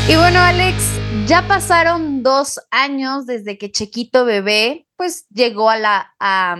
Y 0.09 0.15
bueno, 0.15 0.39
Alex, 0.39 1.01
Ya 1.27 1.45
pasaron 1.49 2.23
dos 2.23 2.61
años 2.71 3.25
desde 3.25 3.57
que 3.57 3.71
Chequito 3.71 4.23
Bebé 4.23 4.87
pues 4.95 5.27
llegó 5.29 5.69
a 5.69 5.75
la 5.75 6.15
a, 6.17 6.55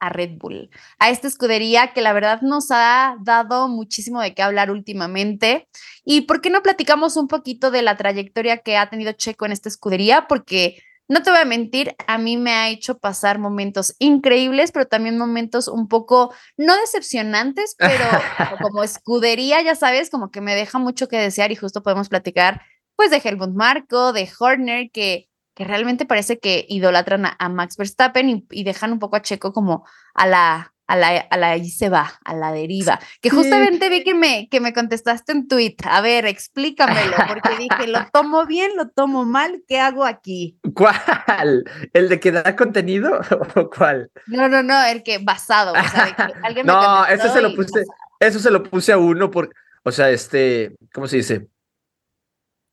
a 0.00 0.08
Red 0.08 0.38
Bull, 0.38 0.68
a 0.98 1.10
esta 1.10 1.28
escudería 1.28 1.92
que 1.92 2.00
la 2.00 2.12
verdad 2.12 2.40
nos 2.42 2.72
ha 2.72 3.16
dado 3.20 3.68
muchísimo 3.68 4.20
de 4.20 4.34
qué 4.34 4.42
hablar 4.42 4.72
últimamente. 4.72 5.68
¿Y 6.04 6.22
por 6.22 6.40
qué 6.40 6.50
no 6.50 6.62
platicamos 6.62 7.16
un 7.16 7.28
poquito 7.28 7.70
de 7.70 7.82
la 7.82 7.96
trayectoria 7.96 8.58
que 8.58 8.76
ha 8.76 8.90
tenido 8.90 9.12
Checo 9.12 9.46
en 9.46 9.52
esta 9.52 9.68
escudería? 9.68 10.26
Porque 10.26 10.82
no 11.08 11.22
te 11.22 11.30
voy 11.30 11.40
a 11.40 11.44
mentir, 11.44 11.94
a 12.06 12.18
mí 12.18 12.36
me 12.36 12.52
ha 12.52 12.68
hecho 12.70 12.98
pasar 12.98 13.38
momentos 13.38 13.94
increíbles, 13.98 14.72
pero 14.72 14.86
también 14.86 15.18
momentos 15.18 15.68
un 15.68 15.86
poco, 15.86 16.32
no 16.56 16.76
decepcionantes, 16.76 17.74
pero 17.78 18.04
como 18.62 18.82
escudería, 18.82 19.60
ya 19.62 19.74
sabes, 19.74 20.10
como 20.10 20.30
que 20.30 20.40
me 20.40 20.54
deja 20.54 20.78
mucho 20.78 21.08
que 21.08 21.18
desear 21.18 21.52
y 21.52 21.56
justo 21.56 21.82
podemos 21.82 22.08
platicar 22.08 22.62
pues 22.96 23.10
de 23.10 23.20
Helmut 23.22 23.54
Marco, 23.54 24.12
de 24.12 24.28
Horner, 24.38 24.90
que, 24.90 25.28
que 25.54 25.64
realmente 25.64 26.06
parece 26.06 26.38
que 26.38 26.66
idolatran 26.68 27.26
a, 27.26 27.36
a 27.38 27.48
Max 27.48 27.76
Verstappen 27.76 28.28
y, 28.28 28.46
y, 28.50 28.64
dejan 28.64 28.92
un 28.92 28.98
poco 28.98 29.16
a 29.16 29.22
Checo 29.22 29.52
como 29.52 29.84
a 30.14 30.26
la, 30.26 30.72
a 30.86 30.96
la, 30.96 31.18
a 31.30 31.36
la, 31.36 31.50
ahí 31.50 31.70
se 31.70 31.88
va, 31.88 32.12
a 32.24 32.34
la 32.34 32.52
deriva. 32.52 33.00
Que 33.20 33.30
justamente 33.30 33.88
vi 33.88 34.04
que 34.04 34.14
me, 34.14 34.48
que 34.50 34.60
me 34.60 34.72
contestaste 34.72 35.32
en 35.32 35.48
tweet. 35.48 35.76
A 35.84 36.00
ver, 36.02 36.26
explícamelo, 36.26 37.16
porque 37.28 37.56
dije, 37.56 37.86
¿lo 37.86 38.06
tomo 38.12 38.44
bien, 38.46 38.72
lo 38.76 38.88
tomo 38.88 39.24
mal? 39.24 39.62
¿Qué 39.66 39.80
hago 39.80 40.04
aquí? 40.04 40.58
¿Cuál? 40.74 41.64
¿El 41.92 42.08
de 42.08 42.20
que 42.20 42.32
da 42.32 42.56
contenido 42.56 43.20
o 43.56 43.70
cuál? 43.70 44.10
No, 44.26 44.48
no, 44.48 44.62
no, 44.62 44.84
el 44.84 45.02
que 45.02 45.18
basado. 45.18 45.72
O 45.72 45.88
sea, 45.88 46.06
de 46.06 46.14
que 46.14 46.22
alguien 46.42 46.66
me 46.66 46.72
no, 46.72 47.06
eso 47.06 47.32
se 47.32 47.40
lo 47.40 47.54
puse, 47.54 47.84
eso 48.20 48.38
se 48.38 48.50
lo 48.50 48.62
puse 48.62 48.92
a 48.92 48.98
uno 48.98 49.30
por, 49.30 49.50
o 49.84 49.92
sea, 49.92 50.10
este, 50.10 50.76
¿cómo 50.92 51.06
se 51.06 51.16
dice? 51.16 51.48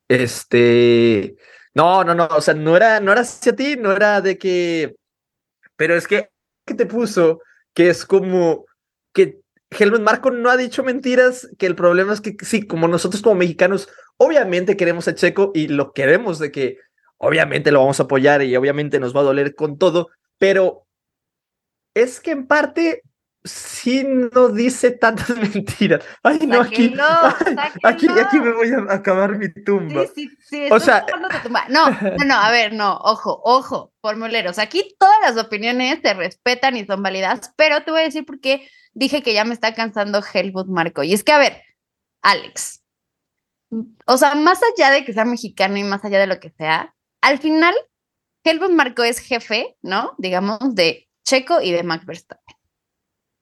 Este, 0.09 1.35
no, 1.75 2.03
no, 2.03 2.15
no, 2.15 2.27
o 2.27 2.41
sea, 2.41 2.55
no 2.55 2.75
era, 2.75 2.99
no 2.99 3.11
era 3.11 3.21
hacia 3.21 3.55
ti, 3.55 3.77
no 3.77 3.93
era 3.93 4.21
de 4.21 4.37
que, 4.37 4.95
pero 5.75 5.95
es 5.95 6.07
que, 6.07 6.29
¿qué 6.65 6.73
te 6.73 6.87
puso? 6.87 7.41
Que 7.73 7.89
es 7.89 8.05
como 8.05 8.65
que 9.13 9.39
Helmut 9.69 10.01
Marco 10.01 10.31
no 10.31 10.49
ha 10.49 10.57
dicho 10.57 10.83
mentiras, 10.83 11.47
que 11.59 11.67
el 11.67 11.75
problema 11.75 12.11
es 12.13 12.21
que 12.21 12.35
sí, 12.41 12.65
como 12.65 12.87
nosotros 12.87 13.21
como 13.21 13.35
mexicanos, 13.35 13.87
obviamente 14.17 14.75
queremos 14.75 15.07
a 15.07 15.15
Checo 15.15 15.51
y 15.53 15.67
lo 15.67 15.93
queremos 15.93 16.39
de 16.39 16.51
que 16.51 16.79
obviamente 17.17 17.71
lo 17.71 17.81
vamos 17.81 17.99
a 17.99 18.03
apoyar 18.03 18.41
y 18.41 18.55
obviamente 18.55 18.99
nos 18.99 19.15
va 19.15 19.21
a 19.21 19.25
doler 19.25 19.53
con 19.53 19.77
todo, 19.77 20.09
pero 20.39 20.87
es 21.93 22.19
que 22.19 22.31
en 22.31 22.47
parte 22.47 23.03
sí 23.49 24.03
no 24.05 24.49
dice 24.49 24.91
tantas 24.91 25.29
mentiras. 25.37 26.03
Ay, 26.23 26.39
no, 26.45 26.61
aquí, 26.61 26.93
ay, 26.99 27.71
aquí, 27.83 28.07
aquí 28.07 28.39
me 28.39 28.53
voy 28.53 28.71
a 28.71 28.93
acabar 28.93 29.37
mi 29.37 29.51
tumba. 29.63 30.05
Sí, 30.15 30.27
sí, 30.27 30.37
sí. 30.41 30.67
O 30.71 30.79
sea, 30.79 31.05
tumba. 31.43 31.65
No, 31.69 31.89
no, 31.89 32.25
no, 32.25 32.35
a 32.35 32.51
ver, 32.51 32.73
no, 32.73 32.97
ojo, 32.97 33.41
ojo, 33.43 33.93
formuleros. 34.01 34.59
Aquí 34.59 34.95
todas 34.99 35.17
las 35.21 35.43
opiniones 35.43 35.99
se 36.01 36.13
respetan 36.13 36.77
y 36.77 36.85
son 36.85 37.01
válidas, 37.01 37.53
pero 37.55 37.83
te 37.83 37.91
voy 37.91 38.01
a 38.01 38.03
decir 38.05 38.25
por 38.25 38.39
qué 38.39 38.67
dije 38.93 39.23
que 39.23 39.33
ya 39.33 39.45
me 39.45 39.53
está 39.53 39.73
cansando 39.73 40.21
Helmut 40.33 40.67
Marco. 40.67 41.03
Y 41.03 41.13
es 41.13 41.23
que, 41.23 41.31
a 41.31 41.39
ver, 41.39 41.61
Alex, 42.21 42.83
o 44.05 44.17
sea, 44.17 44.35
más 44.35 44.59
allá 44.63 44.91
de 44.91 45.05
que 45.05 45.13
sea 45.13 45.25
mexicano 45.25 45.77
y 45.77 45.83
más 45.83 46.03
allá 46.03 46.19
de 46.19 46.27
lo 46.27 46.39
que 46.39 46.51
sea, 46.51 46.95
al 47.21 47.39
final, 47.39 47.73
Helmut 48.43 48.71
Marco 48.71 49.03
es 49.03 49.19
jefe, 49.19 49.77
¿no? 49.81 50.15
Digamos, 50.17 50.59
de 50.75 51.09
Checo 51.23 51.61
y 51.61 51.71
de 51.71 51.83
Max 51.83 52.05
Verstappen 52.05 52.58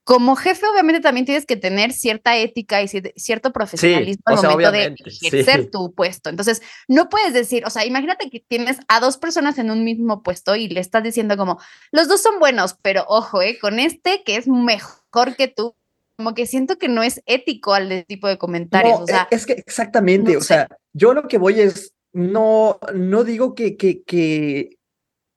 como 0.08 0.38
jefe, 0.38 0.66
obviamente 0.66 1.02
también 1.02 1.26
tienes 1.26 1.46
que 1.46 1.58
tener 1.58 1.92
cierta 1.92 2.38
ética 2.38 2.82
y 2.82 2.88
cierto 2.88 3.52
profesionalismo 3.52 4.24
sí, 4.26 4.34
al 4.34 4.38
sea, 4.38 4.50
momento 4.52 4.72
de 4.72 4.96
ejercer 5.06 5.64
sí. 5.64 5.70
tu 5.70 5.94
puesto. 5.94 6.30
Entonces, 6.30 6.62
no 6.88 7.10
puedes 7.10 7.34
decir, 7.34 7.66
o 7.66 7.70
sea, 7.70 7.86
imagínate 7.86 8.30
que 8.30 8.40
tienes 8.40 8.78
a 8.88 9.02
dos 9.02 9.18
personas 9.18 9.58
en 9.58 9.70
un 9.70 9.84
mismo 9.84 10.24
puesto 10.24 10.56
y 10.56 10.70
le 10.70 10.80
estás 10.80 11.04
diciendo 11.04 11.36
como, 11.36 11.60
los 11.92 12.08
dos 12.08 12.22
son 12.22 12.40
buenos, 12.40 12.78
pero 12.82 13.04
ojo, 13.10 13.42
eh, 13.42 13.60
con 13.60 13.80
este 13.80 14.24
que 14.24 14.38
es 14.38 14.48
mejor 14.48 15.36
que 15.38 15.50
tú, 15.50 15.76
como 16.18 16.34
que 16.34 16.46
siento 16.46 16.78
que 16.78 16.88
no 16.88 17.04
es 17.04 17.22
ético 17.26 17.74
al 17.74 18.06
tipo 18.08 18.30
de 18.30 18.38
comentarios. 18.38 19.00
No, 19.00 19.04
o 19.04 19.08
sea, 19.08 19.28
es 19.30 19.46
que 19.46 19.54
exactamente, 19.54 20.32
no 20.32 20.40
o 20.40 20.42
sé. 20.42 20.54
sea, 20.54 20.70
yo 20.94 21.14
lo 21.14 21.28
que 21.28 21.38
voy 21.38 21.60
es, 21.60 21.92
no, 22.14 22.80
no 22.94 23.26
digo 23.26 23.56
que, 23.56 23.76
que, 23.76 24.04
que, 24.04 24.78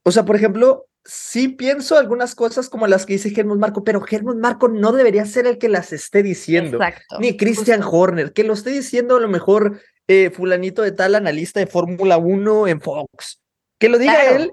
o 0.04 0.12
sea, 0.12 0.24
por 0.24 0.36
ejemplo, 0.36 0.86
sí 1.04 1.48
pienso 1.48 1.96
algunas 1.96 2.34
cosas 2.34 2.68
como 2.68 2.86
las 2.86 3.06
que 3.06 3.14
dice 3.14 3.32
Helmut 3.34 3.58
Marco, 3.58 3.84
pero 3.84 4.04
Helmut 4.08 4.36
Marco 4.36 4.68
no 4.68 4.92
debería 4.92 5.24
ser 5.26 5.46
el 5.46 5.58
que 5.58 5.68
las 5.68 5.92
esté 5.92 6.22
diciendo. 6.22 6.76
Exacto, 6.76 7.18
ni 7.18 7.36
Christian 7.36 7.82
justo. 7.82 7.96
Horner, 7.96 8.32
que 8.32 8.44
lo 8.44 8.52
esté 8.52 8.70
diciendo 8.70 9.16
a 9.16 9.20
lo 9.20 9.28
mejor 9.28 9.80
eh, 10.08 10.30
fulanito 10.30 10.82
de 10.82 10.92
tal 10.92 11.14
analista 11.14 11.60
de 11.60 11.66
Fórmula 11.66 12.18
1 12.18 12.68
en 12.68 12.80
Fox. 12.80 13.40
Que 13.78 13.88
lo 13.88 13.98
diga 13.98 14.12
claro. 14.12 14.36
él, 14.36 14.52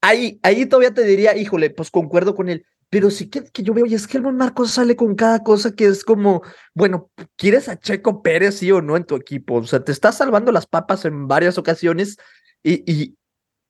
ahí, 0.00 0.38
ahí 0.42 0.66
todavía 0.66 0.92
te 0.92 1.04
diría, 1.04 1.36
híjole, 1.36 1.70
pues 1.70 1.90
concuerdo 1.90 2.34
con 2.34 2.48
él. 2.48 2.66
Pero 2.88 3.10
sí 3.10 3.28
que, 3.28 3.42
que 3.44 3.62
yo 3.62 3.74
veo, 3.74 3.86
y 3.86 3.94
es 3.94 4.06
que 4.06 4.18
Helmut 4.18 4.34
Marco 4.34 4.66
sale 4.66 4.94
con 4.94 5.16
cada 5.16 5.42
cosa 5.42 5.72
que 5.72 5.86
es 5.86 6.04
como, 6.04 6.42
bueno, 6.72 7.10
¿quieres 7.36 7.68
a 7.68 7.78
Checo 7.78 8.22
Pérez 8.22 8.58
sí 8.58 8.70
o 8.70 8.80
no 8.80 8.96
en 8.96 9.04
tu 9.04 9.16
equipo? 9.16 9.56
O 9.56 9.64
sea, 9.64 9.82
te 9.82 9.90
estás 9.90 10.18
salvando 10.18 10.52
las 10.52 10.66
papas 10.66 11.04
en 11.04 11.26
varias 11.26 11.58
ocasiones 11.58 12.16
y, 12.62 12.90
y, 12.90 13.16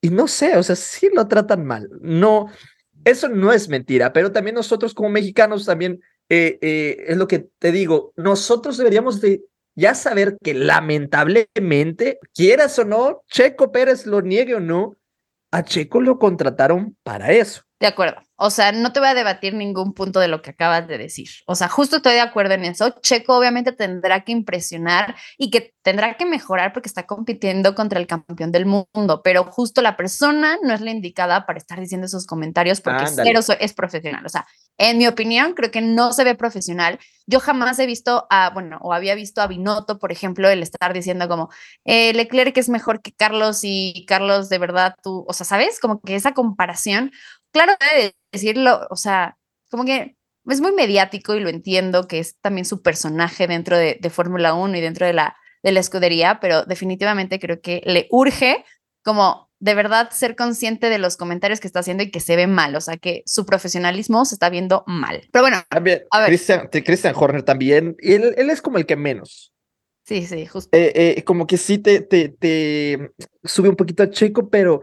y 0.06 0.10
no 0.10 0.28
sé, 0.28 0.56
o 0.56 0.62
sea, 0.62 0.76
sí 0.76 1.08
lo 1.12 1.26
tratan 1.26 1.64
mal. 1.64 1.90
No, 2.00 2.48
eso 3.04 3.28
no 3.28 3.52
es 3.52 3.68
mentira, 3.68 4.12
pero 4.12 4.30
también 4.30 4.54
nosotros 4.54 4.94
como 4.94 5.08
mexicanos 5.08 5.66
también, 5.66 6.00
eh, 6.28 6.58
eh, 6.60 7.06
es 7.08 7.16
lo 7.16 7.26
que 7.26 7.48
te 7.58 7.72
digo, 7.72 8.12
nosotros 8.14 8.76
deberíamos 8.76 9.20
de 9.20 9.42
ya 9.74 9.96
saber 9.96 10.38
que 10.40 10.54
lamentablemente, 10.54 12.20
quieras 12.32 12.78
o 12.78 12.84
no, 12.84 13.22
Checo 13.26 13.72
Pérez 13.72 14.06
lo 14.06 14.22
niegue 14.22 14.54
o 14.54 14.60
no, 14.60 14.94
a 15.50 15.64
Checo 15.64 16.00
lo 16.00 16.20
contrataron 16.20 16.96
para 17.02 17.32
eso. 17.32 17.62
De 17.80 17.88
acuerdo. 17.88 18.22
O 18.36 18.50
sea, 18.50 18.72
no 18.72 18.92
te 18.92 19.00
voy 19.00 19.08
a 19.08 19.14
debatir 19.14 19.54
ningún 19.54 19.94
punto 19.94 20.20
de 20.20 20.28
lo 20.28 20.42
que 20.42 20.50
acabas 20.50 20.86
de 20.86 20.98
decir. 20.98 21.28
O 21.46 21.54
sea, 21.54 21.68
justo 21.68 21.96
estoy 21.96 22.14
de 22.14 22.20
acuerdo 22.20 22.54
en 22.54 22.64
eso. 22.64 22.90
Checo 23.00 23.36
obviamente 23.36 23.72
tendrá 23.72 24.24
que 24.24 24.32
impresionar 24.32 25.16
y 25.38 25.50
que 25.50 25.74
tendrá 25.82 26.16
que 26.16 26.26
mejorar 26.26 26.72
porque 26.72 26.88
está 26.88 27.06
compitiendo 27.06 27.74
contra 27.74 27.98
el 28.00 28.06
campeón 28.06 28.52
del 28.52 28.66
mundo, 28.66 29.22
pero 29.22 29.44
justo 29.44 29.82
la 29.82 29.96
persona 29.96 30.58
no 30.62 30.74
es 30.74 30.80
la 30.80 30.90
indicada 30.90 31.46
para 31.46 31.58
estar 31.58 31.80
diciendo 31.80 32.06
esos 32.06 32.26
comentarios 32.26 32.80
porque 32.80 33.04
Ándale. 33.04 33.32
cero 33.40 33.56
es 33.60 33.72
profesional. 33.72 34.26
O 34.26 34.28
sea, 34.28 34.46
en 34.78 34.98
mi 34.98 35.06
opinión, 35.06 35.54
creo 35.54 35.70
que 35.70 35.80
no 35.80 36.12
se 36.12 36.24
ve 36.24 36.34
profesional. 36.34 36.98
Yo 37.26 37.40
jamás 37.40 37.78
he 37.78 37.86
visto 37.86 38.26
a, 38.30 38.50
bueno, 38.50 38.78
o 38.82 38.92
había 38.92 39.14
visto 39.14 39.40
a 39.40 39.46
Binotto, 39.46 39.98
por 39.98 40.12
ejemplo, 40.12 40.48
el 40.48 40.62
estar 40.62 40.92
diciendo 40.92 41.28
como, 41.28 41.50
eh, 41.84 42.12
Leclerc 42.12 42.56
es 42.56 42.68
mejor 42.68 43.00
que 43.00 43.12
Carlos 43.12 43.60
y 43.62 44.04
Carlos, 44.06 44.48
de 44.48 44.58
verdad, 44.58 44.94
tú, 45.02 45.24
o 45.26 45.32
sea, 45.32 45.46
¿sabes? 45.46 45.80
Como 45.80 46.00
que 46.00 46.14
esa 46.14 46.34
comparación 46.34 47.12
claro, 47.56 47.72
debe 47.80 48.14
decirlo, 48.32 48.86
o 48.90 48.96
sea, 48.96 49.38
como 49.70 49.84
que 49.84 50.16
es 50.46 50.60
muy 50.60 50.72
mediático 50.72 51.34
y 51.34 51.40
lo 51.40 51.48
entiendo 51.48 52.06
que 52.06 52.18
es 52.18 52.36
también 52.40 52.64
su 52.64 52.82
personaje 52.82 53.46
dentro 53.46 53.76
de, 53.76 53.98
de 54.00 54.10
Fórmula 54.10 54.54
1 54.54 54.76
y 54.76 54.80
dentro 54.80 55.06
de 55.06 55.12
la, 55.12 55.36
de 55.62 55.72
la 55.72 55.80
escudería, 55.80 56.38
pero 56.40 56.64
definitivamente 56.64 57.40
creo 57.40 57.60
que 57.60 57.82
le 57.84 58.06
urge 58.10 58.64
como 59.02 59.50
de 59.58 59.74
verdad 59.74 60.10
ser 60.10 60.36
consciente 60.36 60.90
de 60.90 60.98
los 60.98 61.16
comentarios 61.16 61.60
que 61.60 61.66
está 61.66 61.80
haciendo 61.80 62.02
y 62.02 62.10
que 62.10 62.20
se 62.20 62.36
ve 62.36 62.46
mal, 62.46 62.76
o 62.76 62.80
sea, 62.80 62.98
que 62.98 63.22
su 63.24 63.46
profesionalismo 63.46 64.24
se 64.26 64.34
está 64.34 64.50
viendo 64.50 64.84
mal. 64.86 65.26
Pero 65.32 65.44
bueno, 65.44 65.62
también, 65.70 66.02
a 66.10 66.20
ver. 66.20 66.28
Christian, 66.28 66.68
Christian 66.68 67.14
Horner 67.16 67.42
también, 67.42 67.96
él, 68.00 68.34
él 68.36 68.50
es 68.50 68.60
como 68.60 68.76
el 68.76 68.84
que 68.84 68.96
menos. 68.96 69.54
Sí, 70.04 70.26
sí, 70.26 70.46
justo. 70.46 70.76
Eh, 70.76 71.14
eh, 71.16 71.24
como 71.24 71.46
que 71.46 71.56
sí 71.56 71.78
te, 71.78 72.00
te, 72.00 72.28
te 72.28 73.10
sube 73.42 73.68
un 73.68 73.76
poquito 73.76 74.04
a 74.04 74.10
Checo, 74.10 74.50
pero 74.50 74.82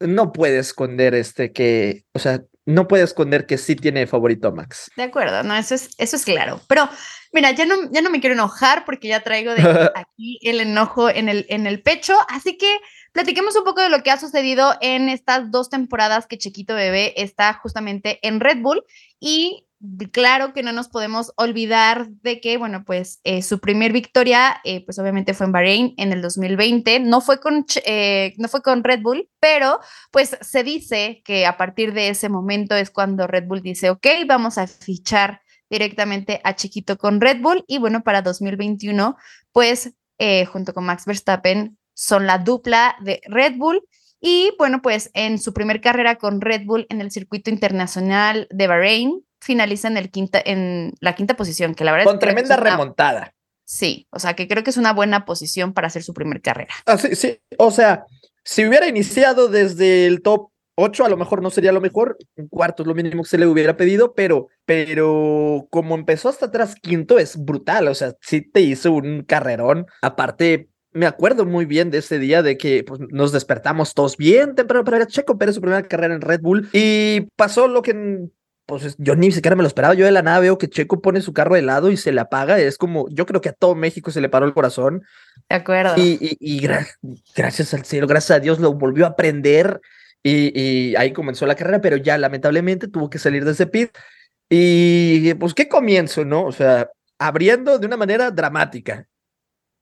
no 0.00 0.32
puede 0.32 0.58
esconder 0.58 1.14
este 1.14 1.52
que, 1.52 2.04
o 2.12 2.18
sea, 2.18 2.42
no 2.66 2.88
puede 2.88 3.04
esconder 3.04 3.46
que 3.46 3.58
sí 3.58 3.76
tiene 3.76 4.06
favorito 4.06 4.48
a 4.48 4.52
Max. 4.52 4.90
De 4.96 5.02
acuerdo, 5.02 5.42
no, 5.42 5.56
eso 5.56 5.74
es, 5.74 5.90
eso 5.98 6.16
es 6.16 6.24
claro. 6.24 6.60
Pero 6.68 6.88
mira, 7.32 7.50
ya 7.52 7.66
no, 7.66 7.90
ya 7.90 8.00
no 8.00 8.10
me 8.10 8.20
quiero 8.20 8.34
enojar 8.34 8.84
porque 8.84 9.08
ya 9.08 9.22
traigo 9.22 9.54
de 9.54 9.62
aquí 9.94 10.38
el 10.42 10.60
enojo 10.60 11.08
en 11.10 11.28
el, 11.28 11.46
en 11.48 11.66
el 11.66 11.82
pecho. 11.82 12.16
Así 12.28 12.56
que 12.56 12.78
platiquemos 13.12 13.56
un 13.56 13.64
poco 13.64 13.80
de 13.80 13.88
lo 13.88 14.02
que 14.02 14.10
ha 14.10 14.18
sucedido 14.18 14.74
en 14.80 15.08
estas 15.08 15.50
dos 15.50 15.68
temporadas 15.68 16.26
que 16.26 16.38
Chiquito 16.38 16.74
Bebé 16.74 17.14
está 17.16 17.54
justamente 17.54 18.18
en 18.22 18.40
Red 18.40 18.58
Bull. 18.58 18.84
Y 19.18 19.66
claro 20.12 20.52
que 20.52 20.62
no 20.62 20.72
nos 20.72 20.88
podemos 20.88 21.32
olvidar 21.36 22.08
de 22.22 22.40
que, 22.40 22.56
bueno, 22.56 22.84
pues 22.84 23.20
eh, 23.24 23.42
su 23.42 23.60
primer 23.60 23.92
victoria, 23.92 24.60
eh, 24.64 24.84
pues 24.84 24.98
obviamente 24.98 25.34
fue 25.34 25.46
en 25.46 25.52
Bahrein 25.52 25.94
en 25.96 26.12
el 26.12 26.22
2020, 26.22 27.00
no 27.00 27.20
fue, 27.20 27.40
con, 27.40 27.64
eh, 27.86 28.34
no 28.38 28.48
fue 28.48 28.62
con 28.62 28.84
Red 28.84 29.00
Bull, 29.02 29.28
pero 29.40 29.80
pues 30.10 30.36
se 30.40 30.62
dice 30.64 31.22
que 31.24 31.46
a 31.46 31.56
partir 31.56 31.92
de 31.92 32.08
ese 32.08 32.28
momento 32.28 32.74
es 32.74 32.90
cuando 32.90 33.26
Red 33.26 33.46
Bull 33.46 33.62
dice, 33.62 33.90
ok, 33.90 34.06
vamos 34.26 34.58
a 34.58 34.66
fichar 34.66 35.40
directamente 35.70 36.40
a 36.44 36.56
Chiquito 36.56 36.98
con 36.98 37.20
Red 37.20 37.40
Bull 37.40 37.64
y 37.66 37.78
bueno, 37.78 38.02
para 38.02 38.22
2021, 38.22 39.16
pues 39.52 39.94
eh, 40.18 40.44
junto 40.44 40.74
con 40.74 40.84
Max 40.84 41.06
Verstappen 41.06 41.78
son 41.94 42.26
la 42.26 42.38
dupla 42.38 42.96
de 43.00 43.22
Red 43.26 43.54
Bull. 43.56 43.82
Y 44.20 44.52
bueno, 44.58 44.82
pues 44.82 45.10
en 45.14 45.38
su 45.38 45.54
primer 45.54 45.80
carrera 45.80 46.16
con 46.16 46.42
Red 46.42 46.66
Bull 46.66 46.86
en 46.90 47.00
el 47.00 47.10
circuito 47.10 47.48
internacional 47.48 48.46
de 48.50 48.66
Bahrein, 48.66 49.24
finaliza 49.40 49.88
en, 49.88 49.96
el 49.96 50.10
quinta, 50.10 50.40
en 50.44 50.92
la 51.00 51.14
quinta 51.14 51.36
posición, 51.36 51.74
que 51.74 51.84
la 51.84 51.92
verdad 51.92 52.06
Con 52.06 52.16
es 52.16 52.20
tremenda 52.20 52.54
es 52.54 52.60
una, 52.60 52.70
remontada. 52.70 53.34
Sí, 53.64 54.08
o 54.10 54.18
sea, 54.18 54.34
que 54.34 54.48
creo 54.48 54.64
que 54.64 54.70
es 54.70 54.76
una 54.76 54.92
buena 54.92 55.24
posición 55.24 55.72
para 55.72 55.86
hacer 55.86 56.02
su 56.02 56.12
primer 56.12 56.42
carrera. 56.42 56.74
Ah, 56.86 56.98
sí, 56.98 57.14
sí, 57.14 57.38
o 57.56 57.70
sea, 57.70 58.04
si 58.44 58.66
hubiera 58.66 58.88
iniciado 58.88 59.48
desde 59.48 60.06
el 60.06 60.22
top 60.22 60.50
8, 60.74 61.04
a 61.04 61.08
lo 61.08 61.16
mejor 61.16 61.42
no 61.42 61.50
sería 61.50 61.72
lo 61.72 61.80
mejor, 61.80 62.16
un 62.36 62.48
cuarto 62.48 62.82
es 62.82 62.86
lo 62.86 62.94
mínimo 62.94 63.22
que 63.22 63.28
se 63.28 63.38
le 63.38 63.46
hubiera 63.46 63.76
pedido, 63.76 64.14
pero, 64.14 64.48
pero 64.64 65.66
como 65.70 65.94
empezó 65.94 66.28
hasta 66.28 66.46
atrás 66.46 66.74
quinto 66.74 67.18
es 67.18 67.36
brutal, 67.36 67.88
o 67.88 67.94
sea, 67.94 68.14
sí 68.20 68.40
te 68.40 68.60
hizo 68.60 68.92
un 68.92 69.22
carrerón, 69.22 69.86
aparte 70.02 70.70
me 70.92 71.06
acuerdo 71.06 71.46
muy 71.46 71.66
bien 71.66 71.90
de 71.90 71.98
ese 71.98 72.18
día 72.18 72.42
de 72.42 72.56
que 72.56 72.82
pues, 72.82 73.00
nos 73.10 73.32
despertamos 73.32 73.94
todos 73.94 74.16
bien 74.16 74.54
temprano 74.54 74.84
para 74.84 74.98
ver 74.98 75.06
a 75.06 75.10
Checo 75.10 75.38
Pérez 75.38 75.54
su 75.54 75.60
primera 75.60 75.86
carrera 75.86 76.14
en 76.14 76.20
Red 76.20 76.40
Bull 76.40 76.68
y 76.72 77.28
pasó 77.36 77.68
lo 77.68 77.82
que 77.82 78.28
pues 78.70 78.94
yo 78.98 79.16
ni 79.16 79.32
siquiera 79.32 79.56
me 79.56 79.62
lo 79.62 79.66
esperaba. 79.66 79.94
Yo 79.94 80.04
de 80.04 80.12
la 80.12 80.22
nada 80.22 80.38
veo 80.38 80.56
que 80.56 80.70
Checo 80.70 81.02
pone 81.02 81.20
su 81.20 81.32
carro 81.32 81.56
de 81.56 81.62
lado 81.62 81.90
y 81.90 81.96
se 81.96 82.12
le 82.12 82.20
apaga. 82.20 82.58
Es 82.58 82.78
como, 82.78 83.08
yo 83.10 83.26
creo 83.26 83.40
que 83.40 83.50
a 83.50 83.52
todo 83.52 83.74
México 83.74 84.10
se 84.10 84.20
le 84.20 84.28
paró 84.28 84.46
el 84.46 84.54
corazón. 84.54 85.02
De 85.48 85.56
acuerdo. 85.56 85.94
Y, 85.96 86.36
y, 86.40 86.66
gracias 87.36 87.74
al 87.74 87.84
cielo, 87.84 88.06
gracias 88.06 88.36
a 88.36 88.40
Dios 88.40 88.60
lo 88.60 88.72
volvió 88.72 89.04
a 89.04 89.10
aprender 89.10 89.80
y, 90.22 90.58
y, 90.58 90.96
ahí 90.96 91.12
comenzó 91.12 91.46
la 91.46 91.56
carrera, 91.56 91.80
pero 91.80 91.96
ya 91.96 92.16
lamentablemente 92.16 92.88
tuvo 92.88 93.10
que 93.10 93.18
salir 93.18 93.44
de 93.44 93.52
ese 93.52 93.66
pit. 93.66 93.90
Y 94.48 95.34
pues 95.34 95.54
qué 95.54 95.68
comienzo, 95.68 96.24
¿no? 96.24 96.44
O 96.44 96.52
sea, 96.52 96.88
abriendo 97.18 97.78
de 97.78 97.86
una 97.86 97.96
manera 97.96 98.30
dramática. 98.30 99.06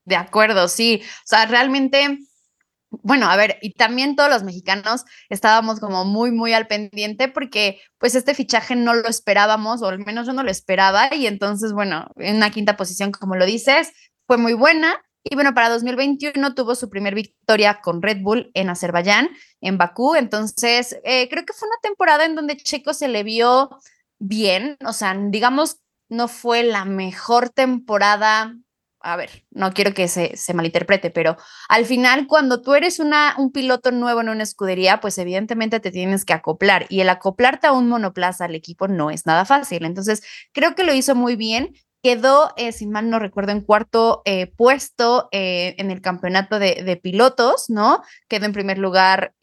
De 0.04 0.16
acuerdo, 0.16 0.68
sí. 0.68 1.02
O 1.02 1.26
sea, 1.26 1.47
realmente 1.47 2.18
bueno, 2.90 3.26
a 3.28 3.37
ver, 3.37 3.59
y 3.61 3.75
también 3.75 4.16
todos 4.16 4.30
los 4.30 4.45
mexicanos 4.45 5.04
estábamos 5.28 5.80
como 5.80 6.04
muy, 6.04 6.30
muy 6.30 6.52
al 6.54 6.66
pendiente 6.66 7.28
porque 7.28 7.80
pues 7.99 8.14
este 8.14 8.35
fichaje 8.35 8.76
no 8.76 8.95
lo 8.95 9.09
esperábamos, 9.09 9.83
o 9.83 9.88
al 9.88 9.99
menos 9.99 10.26
yo 10.26 10.33
no 10.33 10.42
lo 10.42 10.50
esperaba, 10.50 11.14
y 11.14 11.26
entonces, 11.26 11.73
bueno, 11.73 12.09
en 12.16 12.37
una 12.37 12.50
quinta 12.50 12.76
posición, 12.76 13.12
como 13.12 13.37
lo 13.37 13.47
dices, 13.47 13.92
fue 14.26 14.38
muy 14.38 14.54
buena. 14.54 15.02
Y 15.25 15.35
bueno, 15.35 15.52
para 15.52 15.68
2021 15.68 16.54
tuvo 16.54 16.75
su 16.75 16.88
primer 16.88 17.14
victoria 17.14 17.80
con 17.83 18.00
Red 18.00 18.18
Bull 18.23 18.50
en 18.54 18.71
Azerbaiyán, 18.71 19.28
en 19.61 19.76
Bakú. 19.76 20.14
Entonces, 20.14 20.97
eh, 21.04 21.28
creo 21.28 21.45
que 21.45 21.52
fue 21.52 21.68
una 21.68 21.78
temporada 21.83 22.25
en 22.25 22.35
donde 22.35 22.57
Checo 22.57 22.95
se 22.95 23.09
le 23.09 23.25
vio 23.25 23.68
bien, 24.18 24.76
o 24.87 24.92
sea, 24.92 25.14
digamos, 25.14 25.80
no 26.09 26.28
fue 26.28 26.62
la 26.62 26.85
mejor 26.85 27.50
temporada 27.50 28.54
a 29.00 29.17
ver, 29.17 29.45
no 29.50 29.73
quiero 29.73 29.95
que 29.95 30.09
se, 30.09 30.37
se, 30.37 30.55
malinterprete, 30.55 31.11
pero 31.11 31.37
al 31.69 31.85
final 31.85 32.26
cuando 32.26 32.62
tú 32.62 32.75
eres 32.75 32.99
una, 32.99 33.35
un 33.38 33.52
piloto 33.52 33.90
nuevo 33.90 34.21
en 34.21 34.28
una 34.28 34.43
escudería, 34.43 35.00
pues 35.00 35.19
evidentemente 35.19 35.81
te 35.81 35.90
tienes 35.90 36.25
que 36.25 36.33
acoplar 36.33 36.87
y 36.88 37.00
el 37.00 37.09
acoplarte 37.09 37.67
a 37.67 37.73
un 37.73 37.88
monoplaza 37.88 38.47
al 38.47 38.55
equipo 38.55 38.88
no 38.88 39.11
es 39.11 39.26
nada 39.26 39.45
fácil. 39.45 39.85
Entonces, 39.85 40.23
creo 40.52 40.75
que 40.75 40.85
lo 40.85 40.95
hizo 40.95 41.14
muy 41.14 41.37
bien. 41.37 41.75
Quedó, 42.00 42.52
eh, 42.57 42.71
si 42.71 42.87
mal 42.87 43.11
no 43.11 43.19
recuerdo, 43.19 43.50
en 43.50 43.61
cuarto 43.61 44.23
eh, 44.25 44.47
puesto 44.47 45.28
eh, 45.33 45.75
en 45.78 45.90
el 45.90 46.00
campeonato 46.00 46.61
de, 46.61 46.83
de, 46.85 46.97
pilotos, 46.97 47.64
¿no? 47.69 48.02
Quedó 48.28 48.47
en 48.47 48.52
primer 48.52 48.78
lugar, 48.78 49.35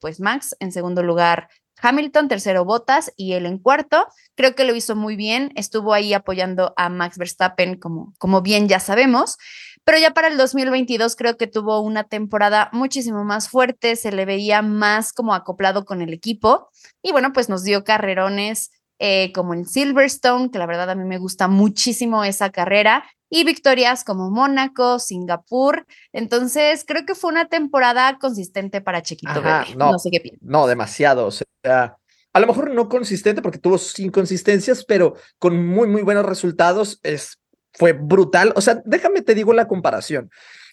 pues 0.00 0.20
Max, 0.20 0.54
en 0.60 0.70
segundo 0.70 1.02
lugar 1.02 1.48
Hamilton, 1.80 2.28
tercero 2.28 2.64
Bottas 2.64 3.12
y 3.16 3.32
él 3.32 3.46
en 3.46 3.58
cuarto. 3.58 4.06
Creo 4.34 4.54
que 4.54 4.64
lo 4.64 4.74
hizo 4.74 4.96
muy 4.96 5.16
bien, 5.16 5.52
estuvo 5.56 5.92
ahí 5.92 6.14
apoyando 6.14 6.72
a 6.76 6.88
Max 6.88 7.18
Verstappen, 7.18 7.78
como, 7.78 8.14
como 8.18 8.42
bien 8.42 8.68
ya 8.68 8.80
sabemos, 8.80 9.38
pero 9.84 9.98
ya 9.98 10.12
para 10.12 10.28
el 10.28 10.36
2022 10.36 11.14
creo 11.14 11.36
que 11.36 11.46
tuvo 11.46 11.80
una 11.80 12.04
temporada 12.04 12.70
muchísimo 12.72 13.24
más 13.24 13.48
fuerte, 13.48 13.94
se 13.96 14.10
le 14.10 14.24
veía 14.24 14.60
más 14.62 15.12
como 15.12 15.32
acoplado 15.32 15.84
con 15.84 16.02
el 16.02 16.12
equipo 16.12 16.70
y 17.02 17.12
bueno, 17.12 17.32
pues 17.32 17.48
nos 17.48 17.62
dio 17.62 17.84
carrerones 17.84 18.70
eh, 18.98 19.30
como 19.32 19.54
en 19.54 19.66
Silverstone, 19.66 20.50
que 20.50 20.58
la 20.58 20.66
verdad 20.66 20.90
a 20.90 20.94
mí 20.94 21.04
me 21.04 21.18
gusta 21.18 21.48
muchísimo 21.48 22.24
esa 22.24 22.50
carrera, 22.50 23.04
y 23.28 23.44
victorias 23.44 24.04
como 24.04 24.30
Mónaco, 24.30 24.98
Singapur. 24.98 25.86
Entonces, 26.12 26.84
creo 26.86 27.04
que 27.04 27.14
fue 27.14 27.30
una 27.30 27.48
temporada 27.48 28.18
consistente 28.18 28.80
para 28.80 29.02
Chiquito 29.02 29.40
No, 29.40 29.92
no, 29.92 29.98
sé 29.98 30.10
qué 30.10 30.20
piensas. 30.20 30.42
No, 30.42 30.66
demasiado. 30.66 31.26
O 31.26 31.30
sea, 31.30 31.96
a 32.32 32.40
lo 32.40 32.46
mejor 32.46 32.72
no 32.72 32.88
consistente 32.88 33.42
porque 33.42 33.58
tuvo 33.58 33.78
inconsistencias, 33.98 34.84
pero 34.84 35.14
con 35.38 35.66
muy, 35.66 35.88
muy 35.88 36.02
buenos 36.02 36.26
resultados. 36.26 37.00
Es, 37.02 37.38
fue 37.72 37.92
brutal. 37.92 38.52
O 38.56 38.60
sea, 38.60 38.80
déjame 38.84 39.22
te 39.22 39.34
digo 39.34 39.52
la 39.52 39.66
comparación. 39.66 40.30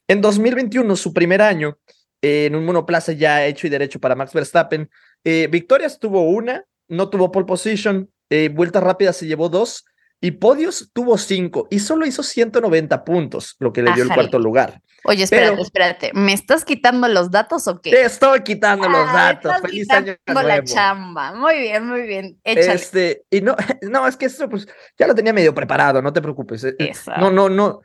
En 0.08 0.22
2021, 0.22 0.96
su 0.96 1.14
primer 1.14 1.42
año, 1.42 1.78
en 2.22 2.56
un 2.56 2.66
monoplaza 2.66 3.14
ya 3.14 3.46
hecho 3.46 3.68
y 3.68 3.70
derecho 3.70 4.00
para 4.00 4.16
Max 4.16 4.34
Verstappen, 4.34 4.90
eh, 5.24 5.48
victorias 5.50 6.00
tuvo 6.00 6.30
una, 6.30 6.66
no 6.88 7.10
tuvo 7.10 7.32
pole 7.32 7.46
position, 7.46 8.10
eh, 8.30 8.50
vueltas 8.50 8.84
rápidas 8.84 9.18
se 9.18 9.28
llevó 9.28 9.50
dos 9.50 9.86
y 10.24 10.32
podios 10.32 10.90
tuvo 10.94 11.18
cinco 11.18 11.68
y 11.70 11.80
solo 11.80 12.06
hizo 12.06 12.24
190 12.24 13.04
puntos, 13.04 13.58
lo 13.60 13.74
que 13.74 13.84
le 13.84 13.92
dio 13.92 14.04
el 14.04 14.10
cuarto 14.10 14.40
lugar. 14.40 14.82
Oye, 15.04 15.24
espérate, 15.24 15.62
espérate, 15.62 16.12
¿me 16.14 16.32
estás 16.32 16.64
quitando 16.64 17.10
los 17.10 17.30
datos 17.30 17.68
o 17.68 17.82
qué? 17.82 17.92
Te 17.92 18.06
estoy 18.06 18.42
quitando 18.42 18.88
los 18.88 19.06
ah, 19.10 19.34
datos. 19.34 19.62
Feliz 19.62 19.90
año 19.90 20.16
nuevo. 20.26 20.48
la 20.48 20.64
chamba. 20.64 21.34
Muy 21.34 21.60
bien, 21.60 21.86
muy 21.86 22.04
bien. 22.04 22.40
Échale. 22.46 22.76
Este, 22.76 23.26
y 23.30 23.42
no, 23.42 23.58
no, 23.82 24.08
es 24.08 24.16
que 24.16 24.28
esto 24.28 24.48
pues 24.48 24.66
ya 24.98 25.08
lo 25.08 25.14
tenía 25.14 25.34
medio 25.34 25.54
preparado, 25.54 26.02
no 26.02 26.14
te 26.14 26.22
preocupes. 26.22 26.64
Eh, 26.64 26.76
eh, 26.80 26.94
no, 27.20 27.30
no, 27.30 27.50
no. 27.50 27.82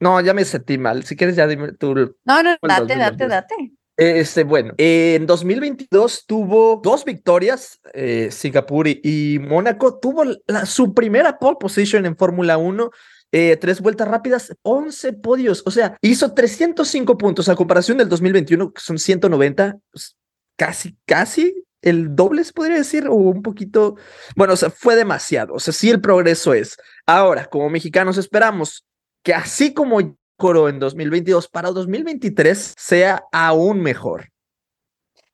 No, 0.00 0.22
ya 0.22 0.32
me 0.32 0.46
sentí 0.46 0.78
mal. 0.78 1.04
Si 1.04 1.14
quieres 1.14 1.36
ya 1.36 1.46
dime 1.46 1.72
tú. 1.72 1.94
No, 2.24 2.42
no, 2.42 2.56
date, 2.62 2.96
date, 2.96 3.28
date. 3.28 3.72
Este, 3.96 4.44
bueno, 4.44 4.74
en 4.76 5.26
2022 5.26 6.26
tuvo 6.26 6.80
dos 6.82 7.04
victorias, 7.04 7.80
eh, 7.94 8.28
Singapur 8.30 8.86
y, 8.88 9.38
Mónaco. 9.40 9.98
Tuvo 9.98 10.24
su 10.66 10.92
primera 10.92 11.38
pole 11.38 11.56
position 11.58 12.04
en 12.04 12.16
Fórmula 12.16 12.58
1. 12.58 12.90
Eh, 13.32 13.56
tres 13.56 13.80
vueltas 13.80 14.06
rápidas, 14.06 14.54
11 14.62 15.14
podios, 15.14 15.62
o 15.66 15.70
sea, 15.72 15.96
hizo 16.00 16.32
305 16.32 17.18
puntos 17.18 17.48
a 17.48 17.56
comparación 17.56 17.98
del 17.98 18.08
2021, 18.08 18.72
que 18.72 18.80
son 18.80 19.00
190, 19.00 19.76
pues, 19.90 20.16
casi, 20.56 20.96
casi 21.04 21.64
el 21.82 22.14
doble, 22.14 22.44
se 22.44 22.52
podría 22.52 22.76
decir, 22.76 23.08
o 23.08 23.14
un 23.14 23.42
poquito, 23.42 23.96
bueno, 24.36 24.52
o 24.52 24.56
sea, 24.56 24.70
fue 24.70 24.94
demasiado, 24.94 25.54
o 25.54 25.58
sea, 25.58 25.74
sí 25.74 25.90
el 25.90 26.00
progreso 26.00 26.54
es. 26.54 26.76
Ahora, 27.04 27.46
como 27.46 27.68
mexicanos 27.68 28.16
esperamos 28.16 28.84
que 29.24 29.34
así 29.34 29.74
como 29.74 30.16
Coro 30.36 30.68
en 30.68 30.78
2022 30.78 31.48
para 31.48 31.70
2023 31.70 32.74
sea 32.76 33.24
aún 33.32 33.80
mejor. 33.80 34.30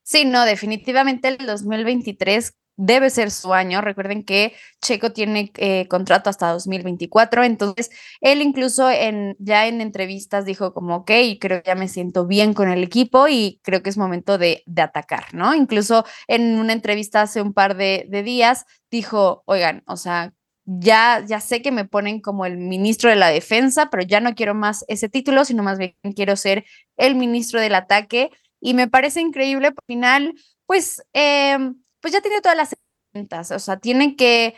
Sí, 0.03 0.25
no, 0.25 0.45
definitivamente 0.45 1.29
el 1.29 1.39
2023 1.39 2.55
debe 2.77 3.11
ser 3.11 3.31
su 3.31 3.53
año. 3.53 3.81
Recuerden 3.81 4.25
que 4.25 4.55
Checo 4.81 5.13
tiene 5.13 5.53
eh, 5.57 5.87
contrato 5.89 6.31
hasta 6.31 6.53
2024, 6.53 7.45
entonces 7.45 7.91
él 8.21 8.43
incluso 8.43 8.91
en, 8.91 9.37
ya 9.39 9.67
en 9.67 9.81
entrevistas 9.81 10.45
dijo 10.45 10.73
como, 10.73 10.97
ok, 10.97 11.11
creo 11.41 11.63
que 11.63 11.69
ya 11.69 11.75
me 11.75 11.89
siento 11.89 12.27
bien 12.27 12.55
con 12.55 12.71
el 12.71 12.83
equipo 12.83 13.29
y 13.29 13.61
creo 13.63 13.83
que 13.83 13.91
es 13.91 13.99
momento 13.99 14.39
de, 14.39 14.63
de 14.67 14.83
atacar, 14.83 15.35
¿no? 15.35 15.55
Incluso 15.55 16.05
en 16.27 16.59
una 16.59 16.73
entrevista 16.73 17.23
hace 17.23 17.43
un 17.43 17.53
par 17.53 17.77
de, 17.77 18.07
de 18.09 18.23
días 18.23 18.65
dijo, 18.91 19.43
oigan, 19.47 19.83
o 19.87 19.97
sea, 19.97 20.33
ya, 20.65 21.25
ya 21.27 21.41
sé 21.41 21.63
que 21.63 21.73
me 21.73 21.85
ponen 21.85 22.21
como 22.21 22.47
el 22.47 22.57
ministro 22.57 23.11
de 23.11 23.17
la 23.17 23.29
defensa, 23.29 23.91
pero 23.91 24.03
ya 24.03 24.21
no 24.21 24.35
quiero 24.35 24.55
más 24.55 24.85
ese 24.89 25.09
título, 25.09 25.45
sino 25.45 25.63
más 25.63 25.79
bien 25.79 25.95
quiero 26.15 26.37
ser 26.37 26.65
el 26.97 27.15
ministro 27.17 27.61
del 27.61 27.75
ataque. 27.75 28.31
Y 28.61 28.75
me 28.75 28.89
parece 28.89 29.21
increíble, 29.21 29.69
al 29.69 29.75
final, 29.87 30.35
pues, 30.67 31.03
em, 31.13 31.83
pues 32.01 32.13
ya 32.13 32.21
tiene 32.21 32.41
todas 32.41 32.57
las 32.57 32.75
herramientas, 33.13 33.51
o 33.51 33.59
sea, 33.59 33.79
tiene 33.79 34.17
que 34.17 34.57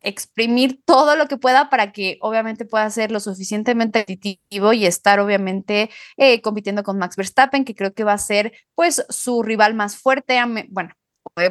exprimir 0.00 0.82
todo 0.84 1.16
lo 1.16 1.28
que 1.28 1.38
pueda 1.38 1.70
para 1.70 1.92
que 1.92 2.18
obviamente 2.20 2.64
pueda 2.66 2.88
ser 2.90 3.10
lo 3.10 3.20
suficientemente 3.20 4.00
competitivo 4.00 4.72
y 4.72 4.86
estar 4.86 5.18
obviamente 5.20 5.90
eh, 6.16 6.40
compitiendo 6.42 6.82
con 6.82 6.98
Max 6.98 7.16
Verstappen, 7.16 7.64
que 7.64 7.74
creo 7.74 7.94
que 7.94 8.04
va 8.04 8.12
a 8.12 8.18
ser 8.18 8.52
pues 8.74 9.04
su 9.08 9.42
rival 9.42 9.74
más 9.74 9.96
fuerte, 9.96 10.38
bueno, 10.68 10.94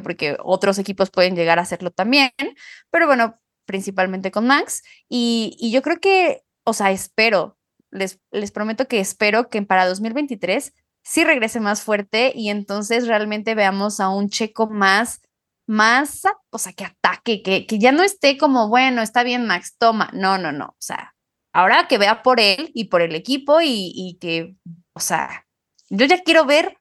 porque 0.04 0.38
otros 0.44 0.78
equipos 0.80 1.10
pueden 1.10 1.36
llegar 1.36 1.60
a 1.60 1.64
hacerlo 1.64 1.92
también, 1.92 2.32
pero 2.92 3.08
bueno, 3.08 3.40
principalmente 3.66 4.32
con 4.32 4.48
Max. 4.48 4.84
Y, 5.10 5.72
yo 5.72 5.82
creo 5.82 6.00
que, 6.00 6.44
o 6.64 6.74
sea, 6.74 6.92
espero, 6.92 7.58
les, 7.92 8.20
les 8.32 8.52
prometo 8.52 8.88
que 8.88 9.00
espero 9.00 9.50
que 9.50 9.62
para 9.62 9.88
2023 9.88 10.74
sí 11.04 11.24
regrese 11.24 11.60
más 11.60 11.82
fuerte 11.82 12.32
y 12.36 12.50
entonces 12.50 13.08
realmente 13.08 13.56
veamos 13.56 14.00
a 14.00 14.10
un 14.10 14.30
checo 14.30 14.68
más, 14.68 15.22
más, 15.68 16.24
o 16.50 16.58
sea, 16.58 16.74
que 16.74 16.86
ataque, 16.86 17.42
que, 17.42 17.66
que 17.68 17.80
ya 17.80 17.92
no 17.92 18.04
esté 18.04 18.38
como, 18.38 18.70
bueno, 18.70 19.02
está 19.02 19.24
bien 19.24 19.46
Max, 19.46 19.76
toma. 19.78 20.10
No, 20.14 20.38
no, 20.38 20.52
no. 20.52 20.66
O 20.66 20.82
sea, 20.82 21.14
ahora 21.54 21.88
que 21.88 21.98
vea 21.98 22.24
por 22.24 22.40
él 22.40 22.72
y 22.74 22.86
por 22.86 23.02
el 23.02 23.16
equipo 23.16 23.62
y, 23.62 23.92
y 23.96 24.18
que, 24.20 24.56
o 24.94 25.00
sea, 25.00 25.46
yo 25.90 26.06
ya 26.06 26.22
quiero 26.24 26.46
ver 26.46 26.78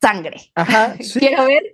sangre. 0.00 0.52
Ajá, 0.54 0.96
quiero 1.18 1.46
ver 1.46 1.72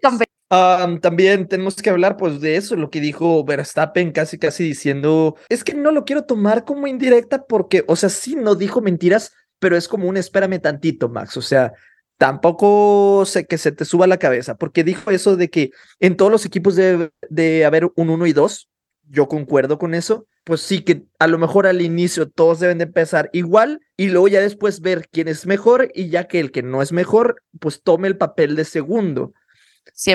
también 0.48 1.48
tenemos 1.48 1.76
que 1.76 1.90
hablar 1.90 2.16
pues 2.16 2.40
de 2.40 2.56
eso, 2.56 2.76
lo 2.76 2.90
que 2.90 3.00
dijo 3.00 3.44
Verstappen 3.44 4.12
casi 4.12 4.38
casi 4.38 4.64
diciendo, 4.64 5.36
es 5.48 5.64
que 5.64 5.74
no 5.74 5.90
lo 5.90 6.04
quiero 6.04 6.24
tomar 6.24 6.64
como 6.64 6.86
indirecta 6.86 7.44
porque, 7.44 7.84
o 7.88 7.96
sea, 7.96 8.08
sí 8.08 8.36
no 8.36 8.54
dijo 8.54 8.80
mentiras, 8.80 9.32
pero 9.58 9.76
es 9.76 9.88
como 9.88 10.08
un 10.08 10.16
espérame 10.16 10.60
tantito, 10.60 11.08
Max, 11.08 11.36
o 11.36 11.42
sea, 11.42 11.72
tampoco 12.18 13.24
sé 13.26 13.46
que 13.46 13.58
se 13.58 13.72
te 13.72 13.84
suba 13.84 14.06
la 14.06 14.18
cabeza, 14.18 14.56
porque 14.56 14.84
dijo 14.84 15.10
eso 15.10 15.36
de 15.36 15.50
que 15.50 15.70
en 16.00 16.16
todos 16.16 16.30
los 16.30 16.46
equipos 16.46 16.76
debe 16.76 17.10
de 17.28 17.64
haber 17.64 17.90
un 17.96 18.10
1 18.10 18.26
y 18.26 18.32
2, 18.32 18.68
yo 19.08 19.28
concuerdo 19.28 19.78
con 19.78 19.94
eso, 19.94 20.26
pues 20.44 20.60
sí 20.60 20.82
que 20.82 21.04
a 21.18 21.26
lo 21.26 21.38
mejor 21.38 21.66
al 21.66 21.80
inicio 21.80 22.28
todos 22.28 22.60
deben 22.60 22.78
de 22.78 22.84
empezar 22.84 23.30
igual 23.32 23.80
y 23.96 24.08
luego 24.08 24.28
ya 24.28 24.40
después 24.40 24.80
ver 24.80 25.08
quién 25.10 25.28
es 25.28 25.46
mejor 25.46 25.90
y 25.94 26.08
ya 26.08 26.24
que 26.24 26.40
el 26.40 26.52
que 26.52 26.62
no 26.62 26.82
es 26.82 26.92
mejor, 26.92 27.42
pues 27.60 27.82
tome 27.82 28.08
el 28.08 28.16
papel 28.16 28.56
de 28.56 28.64
segundo. 28.64 29.32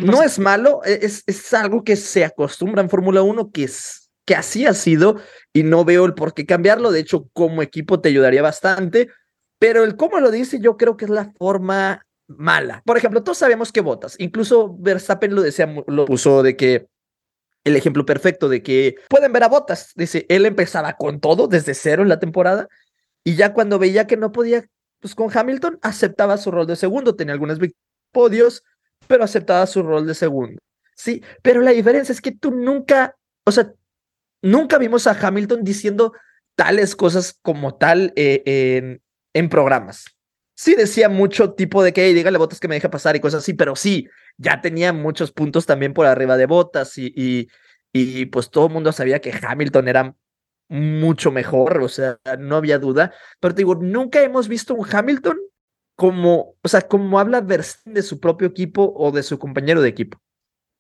No 0.04 0.24
es 0.24 0.40
malo, 0.40 0.82
e, 0.84 1.00
es, 1.02 1.24
es 1.26 1.54
algo 1.54 1.84
que 1.84 1.96
se 1.96 2.26
acostumbra 2.26 2.82
en 2.82 2.90
Fórmula 2.90 3.22
1, 3.22 3.52
que, 3.52 3.64
es, 3.64 4.10
que 4.26 4.36
así 4.36 4.66
ha 4.66 4.74
sido 4.74 5.18
y 5.54 5.64
no 5.64 5.86
veo 5.86 6.06
el 6.06 6.14
por 6.14 6.34
qué 6.34 6.46
cambiarlo. 6.46 6.92
De 6.92 7.00
hecho, 7.00 7.30
como 7.34 7.62
equipo 7.62 8.02
te 8.02 8.10
ayudaría 8.10 8.42
bastante, 8.42 9.10
pero 9.60 9.84
el 9.84 9.96
cómo 9.96 10.20
lo 10.20 10.32
dice 10.32 10.60
yo 10.60 10.78
creo 10.78 10.98
que 10.98 11.06
es 11.06 11.12
la 11.12 11.32
forma 11.38 12.06
mala. 12.28 12.82
Por 12.86 12.98
ejemplo, 12.98 13.24
todos 13.24 13.38
sabemos 13.38 13.72
que 13.72 13.82
votas, 13.82 14.16
incluso 14.20 14.76
Verstappen 14.80 15.34
lo 15.34 15.42
decía, 15.42 15.68
lo 15.88 16.06
puso 16.06 16.44
de 16.44 16.56
que 16.56 16.88
el 17.64 17.76
ejemplo 17.76 18.06
perfecto 18.06 18.50
de 18.50 18.64
que 18.64 18.96
pueden 19.10 19.34
ver 19.34 19.44
a 19.44 19.50
Botas. 19.50 19.92
Dice, 19.96 20.26
él 20.30 20.46
empezaba 20.46 20.94
con 20.94 21.20
todo 21.20 21.48
desde 21.48 21.74
cero 21.74 22.04
en 22.04 22.10
la 22.10 22.20
temporada 22.20 22.68
y 23.24 23.36
ya 23.36 23.54
cuando 23.54 23.80
veía 23.80 24.08
que 24.08 24.18
no 24.18 24.32
podía, 24.32 24.66
pues 25.00 25.16
con 25.16 25.30
Hamilton 25.36 25.80
aceptaba 25.82 26.38
su 26.38 26.52
rol 26.52 26.68
de 26.68 26.76
segundo, 26.76 27.16
tenía 27.16 27.34
algunos 27.34 27.60
podios, 28.12 28.64
pero 29.10 29.24
aceptaba 29.24 29.66
su 29.66 29.82
rol 29.82 30.06
de 30.06 30.14
segundo. 30.14 30.62
Sí, 30.96 31.24
pero 31.42 31.62
la 31.62 31.72
diferencia 31.72 32.14
es 32.14 32.22
que 32.22 32.32
tú 32.32 32.52
nunca, 32.52 33.16
o 33.44 33.52
sea, 33.52 33.74
nunca 34.44 34.78
vimos 34.78 35.08
a 35.08 35.18
Hamilton 35.20 35.64
diciendo 35.64 36.14
tales 36.56 36.96
cosas 36.96 37.40
como 37.42 37.76
tal 37.76 38.14
eh, 38.16 38.44
en, 38.46 39.02
en 39.34 39.50
programas. 39.50 40.06
Sí 40.56 40.76
decía 40.76 41.10
mucho 41.10 41.54
tipo 41.54 41.82
de 41.82 41.92
que, 41.92 42.06
hey, 42.06 42.14
dígale 42.14 42.38
Botas 42.38 42.60
que 42.60 42.68
me 42.68 42.76
deje 42.76 42.90
pasar 42.90 43.16
y 43.16 43.20
cosas 43.20 43.42
así, 43.42 43.54
pero 43.54 43.76
sí, 43.76 44.08
ya 44.38 44.62
tenía 44.62 44.94
muchos 44.94 45.32
puntos 45.32 45.66
también 45.66 45.94
por 45.94 46.06
arriba 46.06 46.38
de 46.38 46.46
Botas 46.46 46.98
y, 47.00 47.12
y, 47.16 47.48
y 47.92 48.28
pues 48.28 48.52
todo 48.52 48.68
el 48.68 48.74
mundo 48.74 48.92
sabía 48.92 49.22
que 49.22 49.34
Hamilton 49.42 49.88
era 49.88 50.16
mucho 50.68 51.32
mejor, 51.32 51.82
o 51.82 51.88
sea, 51.90 52.20
no 52.38 52.58
había 52.58 52.78
duda, 52.78 53.12
pero 53.40 53.56
te 53.56 53.62
digo, 53.62 53.74
nunca 53.74 54.22
hemos 54.22 54.48
visto 54.48 54.76
un 54.76 54.86
Hamilton 54.88 55.40
como, 56.00 56.56
o 56.64 56.68
sea, 56.70 56.80
como 56.80 57.20
habla 57.20 57.42
de 57.42 58.02
su 58.02 58.22
propio 58.22 58.48
equipo 58.48 58.94
o 58.96 59.12
de 59.12 59.22
su 59.22 59.38
compañero 59.38 59.82
de 59.82 59.90
equipo. 59.90 60.18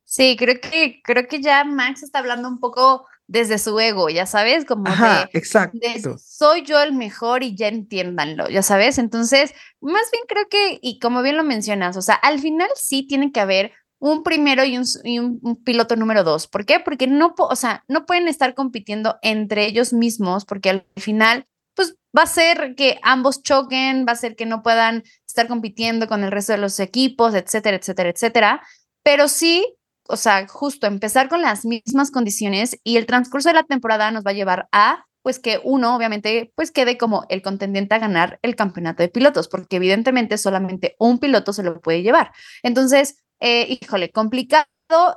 Sí, 0.05 0.37
creo 0.39 0.61
que, 0.61 1.01
creo 1.03 1.27
que 1.27 1.41
ya 1.41 1.65
Max 1.65 2.03
está 2.03 2.19
hablando 2.19 2.47
un 2.47 2.61
poco 2.61 3.05
desde 3.27 3.57
su 3.57 3.77
ego, 3.81 4.07
ya 4.07 4.25
sabes, 4.25 4.63
como 4.63 4.87
Ajá, 4.87 5.29
exacto. 5.33 6.17
soy 6.17 6.63
yo 6.63 6.81
el 6.81 6.93
mejor 6.93 7.43
y 7.43 7.53
ya 7.53 7.67
entiéndanlo, 7.67 8.47
ya 8.47 8.63
sabes. 8.63 8.97
Entonces, 8.97 9.53
más 9.81 10.09
bien 10.09 10.23
creo 10.25 10.47
que, 10.49 10.79
y 10.81 10.99
como 10.99 11.21
bien 11.21 11.35
lo 11.35 11.43
mencionas, 11.43 11.97
o 11.97 12.01
sea, 12.01 12.15
al 12.15 12.39
final 12.39 12.69
sí 12.75 13.05
tiene 13.05 13.33
que 13.33 13.41
haber 13.41 13.73
un 13.99 14.23
primero 14.23 14.63
y 14.63 14.77
un, 14.77 14.85
y 15.03 15.19
un, 15.19 15.41
piloto 15.65 15.97
número 15.97 16.23
dos. 16.23 16.47
¿Por 16.47 16.65
qué? 16.65 16.79
Porque 16.79 17.07
no, 17.07 17.35
o 17.37 17.55
sea, 17.57 17.83
no 17.89 18.05
pueden 18.05 18.29
estar 18.29 18.55
compitiendo 18.55 19.17
entre 19.21 19.65
ellos 19.65 19.91
mismos, 19.91 20.45
porque 20.45 20.69
al 20.69 20.85
final, 20.95 21.45
pues 21.79 21.95
va 22.17 22.23
a 22.23 22.27
ser 22.27 22.75
que 22.75 22.99
ambos 23.03 23.41
choquen, 23.41 24.05
va 24.05 24.11
a 24.11 24.17
ser 24.17 24.35
que 24.35 24.45
no 24.45 24.63
puedan 24.63 25.03
estar 25.25 25.47
compitiendo 25.47 26.09
con 26.09 26.25
el 26.25 26.31
resto 26.31 26.51
de 26.51 26.57
los 26.57 26.77
equipos, 26.81 27.33
etcétera, 27.35 27.77
etcétera, 27.77 28.09
etcétera. 28.09 28.61
Pero 29.01 29.29
sí 29.29 29.77
o 30.09 30.17
sea, 30.17 30.45
justo 30.47 30.87
empezar 30.87 31.29
con 31.29 31.41
las 31.41 31.65
mismas 31.65 32.11
condiciones 32.11 32.77
y 32.83 32.97
el 32.97 33.05
transcurso 33.05 33.49
de 33.49 33.53
la 33.53 33.63
temporada 33.63 34.09
nos 34.11 34.25
va 34.25 34.31
a 34.31 34.33
llevar 34.33 34.67
a, 34.71 35.05
pues 35.21 35.37
que 35.37 35.61
uno 35.63 35.95
obviamente, 35.95 36.51
pues 36.55 36.71
quede 36.71 36.97
como 36.97 37.25
el 37.29 37.43
contendiente 37.43 37.93
a 37.93 37.99
ganar 37.99 38.39
el 38.41 38.55
campeonato 38.55 39.03
de 39.03 39.09
pilotos, 39.09 39.47
porque 39.47 39.75
evidentemente 39.75 40.39
solamente 40.39 40.95
un 40.97 41.19
piloto 41.19 41.53
se 41.53 41.63
lo 41.63 41.79
puede 41.79 42.01
llevar. 42.01 42.31
Entonces, 42.63 43.23
eh, 43.39 43.77
híjole, 43.81 44.09
complicado 44.09 44.65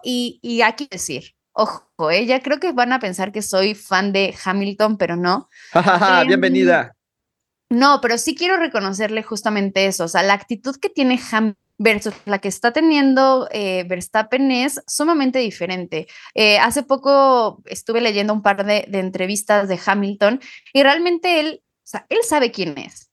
y, 0.04 0.38
y 0.42 0.60
aquí 0.60 0.86
decir, 0.90 1.34
ojo, 1.52 2.10
eh, 2.10 2.26
ya 2.26 2.40
creo 2.40 2.58
que 2.58 2.72
van 2.72 2.92
a 2.92 3.00
pensar 3.00 3.32
que 3.32 3.42
soy 3.42 3.74
fan 3.74 4.12
de 4.12 4.34
Hamilton, 4.44 4.96
pero 4.96 5.16
no. 5.16 5.48
Em, 6.22 6.28
bienvenida. 6.28 6.94
No, 7.70 8.00
pero 8.02 8.18
sí 8.18 8.34
quiero 8.34 8.56
reconocerle 8.58 9.22
justamente 9.22 9.86
eso, 9.86 10.04
o 10.04 10.08
sea, 10.08 10.22
la 10.22 10.34
actitud 10.34 10.76
que 10.76 10.90
tiene 10.90 11.18
Hamilton 11.30 11.56
versus 11.78 12.14
la 12.24 12.38
que 12.38 12.48
está 12.48 12.72
teniendo 12.72 13.48
eh, 13.50 13.84
Verstappen 13.88 14.50
es 14.50 14.80
sumamente 14.86 15.38
diferente. 15.40 16.06
Eh, 16.34 16.58
hace 16.58 16.82
poco 16.82 17.62
estuve 17.66 18.00
leyendo 18.00 18.32
un 18.32 18.42
par 18.42 18.64
de, 18.64 18.86
entrevistas 18.92 19.68
de 19.68 19.78
Hamilton 19.84 20.40
y 20.72 20.82
realmente 20.82 21.40
él, 21.40 21.62
o 21.62 21.82
sea, 21.82 22.06
él 22.08 22.18
sabe 22.22 22.52
quién 22.52 22.78
es. 22.78 23.10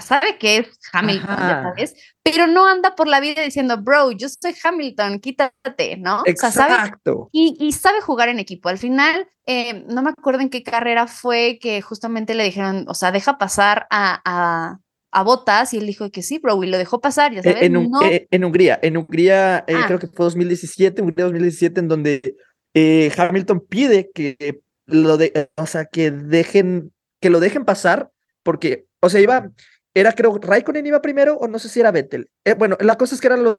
Sabe 0.00 0.38
que 0.38 0.58
es 0.58 0.78
Hamilton, 0.92 1.36
ya 1.36 1.62
sabes, 1.62 1.94
pero 2.22 2.46
no 2.46 2.66
anda 2.66 2.94
por 2.94 3.08
la 3.08 3.20
vida 3.20 3.42
diciendo, 3.42 3.76
bro, 3.82 4.12
yo 4.12 4.28
soy 4.28 4.54
Hamilton, 4.62 5.18
quítate, 5.20 5.96
¿no? 5.98 6.22
Exacto. 6.24 7.28
y, 7.32 7.72
sabe 7.72 8.00
jugar 8.00 8.28
en 8.28 8.38
equipo. 8.38 8.68
Al 8.68 8.78
final, 8.78 9.28
eh, 9.46 9.84
no 9.88 10.02
me 10.02 10.10
acuerdo 10.10 10.40
en 10.40 10.50
qué 10.50 10.62
carrera 10.62 11.06
fue 11.06 11.58
que 11.60 11.82
justamente 11.82 12.34
le 12.34 12.44
dijeron, 12.44 12.84
o 12.88 12.94
sea, 12.94 13.12
deja 13.12 13.38
pasar 13.38 13.86
a 13.90 14.78
a 15.12 15.22
Botas 15.22 15.74
y 15.74 15.78
él 15.78 15.86
dijo 15.86 16.10
que 16.10 16.22
sí, 16.22 16.38
bro, 16.38 16.62
y 16.64 16.66
lo 16.66 16.78
dejó 16.78 17.00
pasar, 17.00 17.32
ya 17.32 17.40
e, 17.40 17.42
sabes. 17.42 17.62
En, 17.62 17.76
eh, 18.02 18.26
en 18.30 18.44
Hungría, 18.44 18.78
en 18.82 18.96
Hungría 18.96 19.58
eh, 19.68 19.74
ah. 19.76 19.84
creo 19.86 19.98
que 19.98 20.08
fue 20.08 20.24
2017, 20.24 21.02
Hungría 21.02 21.26
2017, 21.26 21.80
en 21.80 21.88
donde 21.88 22.36
eh, 22.74 23.12
Hamilton 23.16 23.60
pide 23.68 24.10
que 24.12 24.62
lo 24.86 25.18
de, 25.18 25.50
o 25.56 25.66
sea, 25.66 25.84
que 25.84 26.10
dejen, 26.10 26.92
que 27.20 27.30
lo 27.30 27.40
dejen 27.40 27.64
pasar, 27.64 28.10
porque, 28.42 28.86
o 29.00 29.10
sea, 29.10 29.20
iba, 29.20 29.50
era 29.94 30.12
creo, 30.12 30.38
Raikkonen 30.38 30.86
iba 30.86 31.02
primero, 31.02 31.36
o 31.36 31.48
no 31.48 31.58
sé 31.58 31.68
si 31.68 31.80
era 31.80 31.90
Vettel. 31.90 32.30
bueno, 32.58 32.76
la 32.80 32.96
cosa 32.96 33.14
es 33.14 33.20
que 33.20 33.26
eran 33.26 33.44
los 33.44 33.56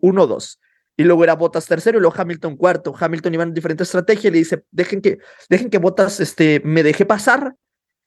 uno, 0.00 0.26
dos. 0.26 0.60
Y 0.96 1.04
luego 1.04 1.24
era 1.24 1.34
Botas 1.34 1.66
tercero 1.66 1.98
y 1.98 2.00
luego 2.02 2.14
Hamilton 2.18 2.56
cuarto. 2.56 2.94
Hamilton 2.98 3.34
iba 3.34 3.42
en 3.42 3.54
diferente 3.54 3.84
estrategia 3.84 4.28
y 4.28 4.32
le 4.32 4.38
dice, 4.38 4.64
dejen 4.70 5.00
que, 5.00 5.18
dejen 5.48 5.70
que 5.70 5.78
Botas 5.78 6.20
este, 6.20 6.60
me 6.64 6.82
deje 6.82 7.06
pasar 7.06 7.54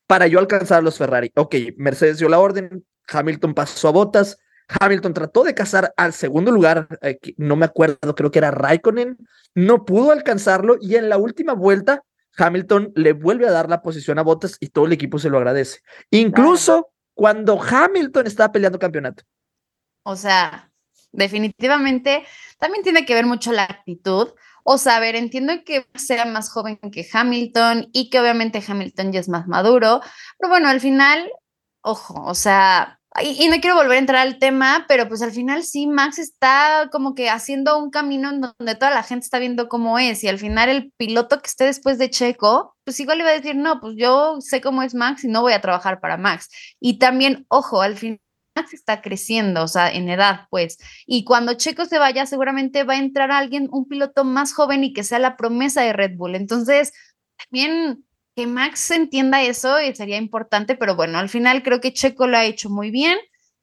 para 0.05 0.27
yo 0.27 0.39
alcanzar 0.39 0.79
a 0.79 0.81
los 0.81 0.97
Ferrari. 0.97 1.31
Ok, 1.35 1.55
Mercedes 1.77 2.19
dio 2.19 2.29
la 2.29 2.39
orden, 2.39 2.85
Hamilton 3.07 3.53
pasó 3.53 3.87
a 3.87 3.91
botas, 3.91 4.37
Hamilton 4.67 5.13
trató 5.13 5.43
de 5.43 5.55
cazar 5.55 5.93
al 5.97 6.13
segundo 6.13 6.51
lugar, 6.51 6.87
eh, 7.01 7.17
no 7.37 7.55
me 7.55 7.65
acuerdo, 7.65 8.15
creo 8.15 8.31
que 8.31 8.39
era 8.39 8.51
Raikkonen, 8.51 9.17
no 9.55 9.85
pudo 9.85 10.11
alcanzarlo 10.11 10.77
y 10.79 10.95
en 10.95 11.09
la 11.09 11.17
última 11.17 11.53
vuelta 11.53 12.03
Hamilton 12.37 12.91
le 12.95 13.13
vuelve 13.13 13.47
a 13.47 13.51
dar 13.51 13.69
la 13.69 13.81
posición 13.81 14.19
a 14.19 14.23
Botas 14.23 14.57
y 14.59 14.69
todo 14.69 14.85
el 14.85 14.93
equipo 14.93 15.19
se 15.19 15.29
lo 15.29 15.37
agradece. 15.37 15.79
Incluso 16.09 16.92
cuando 17.13 17.61
Hamilton 17.61 18.27
estaba 18.27 18.51
peleando 18.51 18.79
campeonato. 18.79 19.23
O 20.03 20.15
sea, 20.15 20.71
definitivamente 21.11 22.25
también 22.59 22.83
tiene 22.83 23.05
que 23.05 23.13
ver 23.13 23.25
mucho 23.25 23.51
la 23.51 23.63
actitud. 23.63 24.33
O 24.63 24.77
sea, 24.77 24.97
a 24.97 24.99
ver, 24.99 25.15
entiendo 25.15 25.53
que 25.65 25.85
sea 25.95 26.25
más 26.25 26.49
joven 26.49 26.79
que 26.91 27.07
Hamilton 27.11 27.89
y 27.91 28.09
que 28.09 28.19
obviamente 28.19 28.63
Hamilton 28.65 29.11
ya 29.11 29.19
es 29.19 29.29
más 29.29 29.47
maduro, 29.47 30.01
pero 30.39 30.49
bueno, 30.49 30.69
al 30.69 30.79
final, 30.79 31.29
ojo, 31.81 32.23
o 32.23 32.33
sea, 32.33 33.01
y, 33.21 33.47
no 33.47 33.59
quiero 33.61 33.75
volver 33.75 33.97
a 33.97 33.99
entrar 33.99 34.21
al 34.21 34.39
tema, 34.39 34.85
pero 34.87 35.07
pues 35.07 35.21
al 35.21 35.31
final 35.31 35.63
sí, 35.63 35.85
Max 35.85 36.17
está 36.17 36.89
como 36.91 37.13
que 37.13 37.29
haciendo 37.29 37.77
un 37.77 37.91
camino 37.91 38.29
en 38.29 38.41
donde 38.41 38.75
toda 38.75 38.91
la 38.91 39.03
gente 39.03 39.25
está 39.25 39.39
viendo 39.39 39.69
cómo 39.69 39.99
es 39.99 40.23
y 40.23 40.27
al 40.27 40.39
final 40.39 40.69
el 40.69 40.91
piloto 40.97 41.39
que 41.39 41.47
esté 41.47 41.65
después 41.65 41.99
de 41.99 42.09
Checo, 42.09 42.75
pues 42.83 42.99
igual 42.99 43.19
iba 43.19 43.29
a 43.29 43.33
decir, 43.33 43.55
no, 43.55 43.79
pues 43.79 43.95
yo 43.97 44.41
sé 44.41 44.61
cómo 44.61 44.81
es 44.81 44.95
Max 44.95 45.23
y 45.23 45.27
no 45.27 45.41
voy 45.41 45.53
a 45.53 45.61
trabajar 45.61 45.99
para 45.99 46.17
Max. 46.17 46.49
Y 46.79 46.97
también, 46.97 47.45
ojo, 47.49 47.81
al 47.81 47.97
final 47.97 48.19
Max 48.55 48.73
está 48.73 49.01
creciendo, 49.01 49.63
o 49.63 49.67
sea, 49.67 49.91
en 49.91 50.09
edad, 50.09 50.47
pues. 50.49 50.77
Y 51.05 51.23
cuando 51.23 51.53
Checo 51.53 51.85
se 51.85 51.99
vaya, 51.99 52.25
seguramente 52.25 52.83
va 52.83 52.93
a 52.93 52.99
entrar 52.99 53.31
alguien, 53.31 53.67
un 53.71 53.87
piloto 53.87 54.23
más 54.23 54.53
joven 54.53 54.83
y 54.83 54.93
que 54.93 55.03
sea 55.03 55.19
la 55.19 55.37
promesa 55.37 55.81
de 55.81 55.93
Red 55.93 56.17
Bull. 56.17 56.35
Entonces, 56.35 56.93
también 57.37 58.05
que 58.35 58.47
Max 58.47 58.91
entienda 58.91 59.43
eso 59.43 59.75
sería 59.93 60.17
importante, 60.17 60.75
pero 60.75 60.95
bueno, 60.95 61.17
al 61.17 61.29
final 61.29 61.63
creo 61.63 61.81
que 61.81 61.93
Checo 61.93 62.27
lo 62.27 62.37
ha 62.37 62.45
hecho 62.45 62.69
muy 62.69 62.91
bien. 62.91 63.17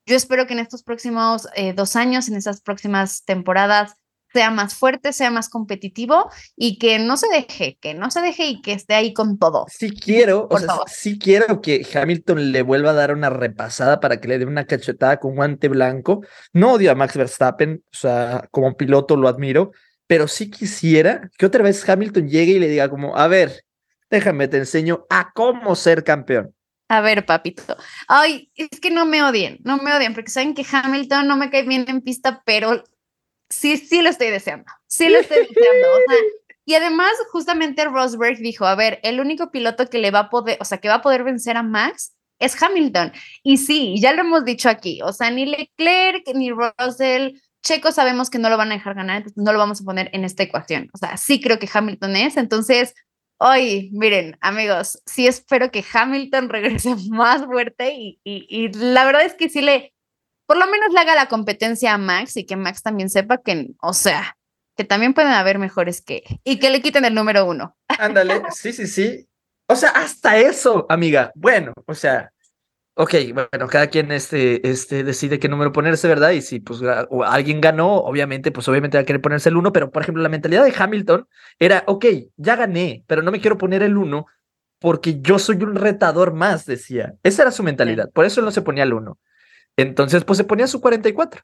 Yo 0.06 0.16
espero 0.16 0.46
que 0.46 0.54
en 0.54 0.60
estos 0.60 0.82
próximos 0.82 1.48
eh, 1.54 1.72
dos 1.72 1.96
años, 1.96 2.28
en 2.28 2.36
esas 2.36 2.60
próximas 2.60 3.24
temporadas, 3.24 3.94
sea 4.32 4.50
más 4.50 4.74
fuerte, 4.74 5.12
sea 5.12 5.30
más 5.30 5.48
competitivo 5.48 6.30
y 6.56 6.78
que 6.78 6.98
no 6.98 7.16
se 7.16 7.28
deje, 7.28 7.78
que 7.80 7.94
no 7.94 8.10
se 8.10 8.20
deje 8.20 8.46
y 8.46 8.62
que 8.62 8.72
esté 8.72 8.94
ahí 8.94 9.12
con 9.12 9.38
todo. 9.38 9.66
Sí 9.68 9.90
quiero, 9.90 10.46
o 10.50 10.58
sea, 10.58 10.74
sí 10.86 11.18
quiero 11.18 11.60
que 11.60 11.86
Hamilton 11.92 12.52
le 12.52 12.62
vuelva 12.62 12.90
a 12.90 12.94
dar 12.94 13.12
una 13.12 13.30
repasada 13.30 14.00
para 14.00 14.20
que 14.20 14.28
le 14.28 14.38
dé 14.38 14.46
una 14.46 14.66
cachetada 14.66 15.18
con 15.18 15.34
guante 15.34 15.68
blanco. 15.68 16.24
No 16.52 16.72
odio 16.72 16.92
a 16.92 16.94
Max 16.94 17.16
Verstappen, 17.16 17.82
o 17.92 17.96
sea, 17.96 18.48
como 18.50 18.76
piloto 18.76 19.16
lo 19.16 19.28
admiro, 19.28 19.72
pero 20.06 20.28
sí 20.28 20.50
quisiera 20.50 21.30
que 21.36 21.46
otra 21.46 21.64
vez 21.64 21.88
Hamilton 21.88 22.28
llegue 22.28 22.52
y 22.52 22.58
le 22.58 22.68
diga 22.68 22.88
como, 22.88 23.16
a 23.16 23.26
ver, 23.26 23.64
déjame, 24.10 24.48
te 24.48 24.58
enseño 24.58 25.06
a 25.08 25.32
cómo 25.32 25.74
ser 25.76 26.04
campeón. 26.04 26.54
A 26.88 27.00
ver, 27.00 27.24
papito. 27.24 27.76
Ay, 28.08 28.50
es 28.56 28.80
que 28.80 28.90
no 28.90 29.06
me 29.06 29.22
odien, 29.22 29.58
no 29.62 29.76
me 29.76 29.94
odien, 29.94 30.12
porque 30.12 30.30
saben 30.30 30.54
que 30.54 30.66
Hamilton 30.70 31.28
no 31.28 31.36
me 31.36 31.48
cae 31.48 31.62
bien 31.62 31.84
en 31.88 32.00
pista, 32.00 32.42
pero 32.44 32.82
sí, 33.48 33.76
sí 33.76 34.02
lo 34.02 34.10
estoy 34.10 34.28
deseando. 34.30 34.66
Sí 34.88 35.08
lo 35.08 35.20
estoy 35.20 35.38
deseando. 35.38 35.88
y 36.64 36.74
además, 36.74 37.12
justamente 37.30 37.84
Rosberg 37.84 38.38
dijo, 38.38 38.66
a 38.66 38.74
ver, 38.74 38.98
el 39.04 39.20
único 39.20 39.52
piloto 39.52 39.86
que 39.88 39.98
le 39.98 40.10
va 40.10 40.18
a 40.18 40.30
poder, 40.30 40.58
o 40.60 40.64
sea, 40.64 40.78
que 40.78 40.88
va 40.88 40.96
a 40.96 41.02
poder 41.02 41.22
vencer 41.22 41.56
a 41.56 41.62
Max 41.62 42.12
es 42.40 42.60
Hamilton. 42.60 43.12
Y 43.44 43.58
sí, 43.58 44.00
ya 44.00 44.12
lo 44.12 44.22
hemos 44.22 44.44
dicho 44.44 44.68
aquí, 44.68 45.00
o 45.02 45.12
sea, 45.12 45.30
ni 45.30 45.46
Leclerc, 45.46 46.26
ni 46.34 46.50
Russell, 46.50 47.34
Checo 47.62 47.92
sabemos 47.92 48.30
que 48.30 48.38
no 48.38 48.48
lo 48.48 48.56
van 48.56 48.72
a 48.72 48.74
dejar 48.74 48.94
ganar, 48.94 49.18
entonces 49.18 49.42
no 49.42 49.52
lo 49.52 49.58
vamos 49.58 49.80
a 49.80 49.84
poner 49.84 50.10
en 50.12 50.24
esta 50.24 50.42
ecuación. 50.42 50.88
O 50.92 50.98
sea, 50.98 51.16
sí 51.16 51.40
creo 51.40 51.58
que 51.58 51.68
Hamilton 51.72 52.16
es, 52.16 52.36
entonces 52.36 52.94
Hoy, 53.42 53.88
miren, 53.94 54.36
amigos, 54.42 55.02
sí 55.06 55.26
espero 55.26 55.70
que 55.70 55.82
Hamilton 55.90 56.50
regrese 56.50 56.94
más 57.10 57.46
fuerte 57.46 57.94
y, 57.94 58.20
y, 58.22 58.46
y, 58.50 58.68
la 58.68 59.06
verdad 59.06 59.24
es 59.24 59.32
que 59.32 59.48
sí 59.48 59.62
le, 59.62 59.94
por 60.44 60.58
lo 60.58 60.66
menos 60.66 60.92
le 60.92 61.00
haga 61.00 61.14
la 61.14 61.28
competencia 61.28 61.94
a 61.94 61.98
Max 61.98 62.36
y 62.36 62.44
que 62.44 62.56
Max 62.56 62.82
también 62.82 63.08
sepa 63.08 63.38
que, 63.38 63.68
o 63.80 63.94
sea, 63.94 64.36
que 64.76 64.84
también 64.84 65.14
pueden 65.14 65.32
haber 65.32 65.58
mejores 65.58 66.02
que, 66.02 66.22
y 66.44 66.58
que 66.58 66.68
le 66.68 66.82
quiten 66.82 67.06
el 67.06 67.14
número 67.14 67.46
uno. 67.46 67.78
Ándale, 67.88 68.42
sí, 68.50 68.74
sí, 68.74 68.86
sí. 68.86 69.26
O 69.68 69.74
sea, 69.74 69.88
hasta 69.90 70.36
eso, 70.36 70.84
amiga. 70.90 71.32
Bueno, 71.34 71.72
o 71.86 71.94
sea, 71.94 72.30
Ok, 72.94 73.14
bueno, 73.32 73.68
cada 73.68 73.86
quien 73.86 74.12
este, 74.12 74.68
este 74.68 75.04
decide 75.04 75.38
qué 75.38 75.48
número 75.48 75.72
ponerse, 75.72 76.06
¿verdad? 76.06 76.30
Y 76.32 76.42
si 76.42 76.60
pues 76.60 76.80
alguien 77.24 77.60
ganó, 77.60 77.96
obviamente, 77.96 78.52
pues 78.52 78.68
obviamente 78.68 78.98
va 78.98 79.02
a 79.02 79.04
querer 79.06 79.22
ponerse 79.22 79.48
el 79.48 79.56
uno, 79.56 79.72
pero 79.72 79.90
por 79.90 80.02
ejemplo, 80.02 80.22
la 80.22 80.28
mentalidad 80.28 80.64
de 80.64 80.74
Hamilton 80.76 81.26
era, 81.58 81.84
ok, 81.86 82.04
ya 82.36 82.56
gané, 82.56 83.04
pero 83.06 83.22
no 83.22 83.30
me 83.30 83.40
quiero 83.40 83.56
poner 83.56 83.82
el 83.82 83.96
uno 83.96 84.26
porque 84.80 85.20
yo 85.20 85.38
soy 85.38 85.62
un 85.62 85.76
retador 85.76 86.34
más, 86.34 86.66
decía. 86.66 87.14
Esa 87.22 87.42
era 87.42 87.52
su 87.52 87.62
mentalidad, 87.62 88.10
por 88.12 88.24
eso 88.24 88.40
él 88.40 88.46
no 88.46 88.50
se 88.50 88.62
ponía 88.62 88.84
el 88.84 88.92
uno. 88.92 89.18
Entonces, 89.76 90.24
pues 90.24 90.36
se 90.36 90.44
ponía 90.44 90.66
su 90.66 90.80
44. 90.80 91.42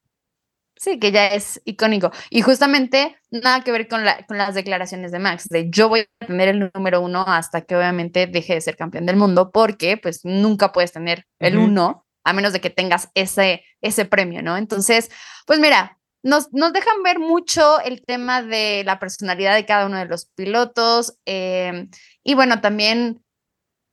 Sí, 0.77 0.99
que 0.99 1.11
ya 1.11 1.27
es 1.29 1.61
icónico. 1.65 2.11
Y 2.29 2.43
justamente 2.43 3.17
nada 3.31 3.63
que 3.65 3.73
ver 3.73 3.89
con, 3.89 4.05
la, 4.05 4.27
con 4.27 4.37
las 4.37 4.55
declaraciones 4.55 5.11
de 5.11 5.19
Max, 5.19 5.49
de 5.49 5.71
yo 5.71 5.89
voy 5.89 6.01
a 6.21 6.27
tener 6.27 6.49
el 6.49 6.71
número 6.75 7.01
uno 7.01 7.25
hasta 7.27 7.63
que 7.63 7.77
obviamente 7.77 8.27
deje 8.27 8.55
de 8.55 8.61
ser 8.61 8.77
campeón 8.77 9.07
del 9.07 9.17
mundo, 9.17 9.51
porque 9.51 9.97
pues 9.97 10.25
nunca 10.25 10.73
puedes 10.73 10.93
tener 10.93 11.27
el 11.39 11.57
uno 11.57 12.07
a 12.25 12.33
menos 12.33 12.53
de 12.53 12.61
que 12.61 12.71
tengas 12.71 13.09
ese, 13.15 13.65
ese 13.81 14.05
premio, 14.05 14.43
¿no? 14.43 14.57
Entonces, 14.57 15.11
pues 15.47 15.61
mira, 15.61 15.99
nos, 16.23 16.53
nos 16.53 16.73
dejan 16.73 17.03
ver 17.05 17.21
mucho 17.21 17.81
el 17.81 18.05
tema 18.05 18.43
de 18.43 18.83
la 18.85 18.99
personalidad 18.99 19.55
de 19.55 19.65
cada 19.65 19.87
uno 19.87 19.97
de 19.97 20.07
los 20.07 20.27
pilotos. 20.27 21.17
Eh, 21.25 21.89
y 22.25 22.35
bueno, 22.35 22.61
también, 22.61 23.25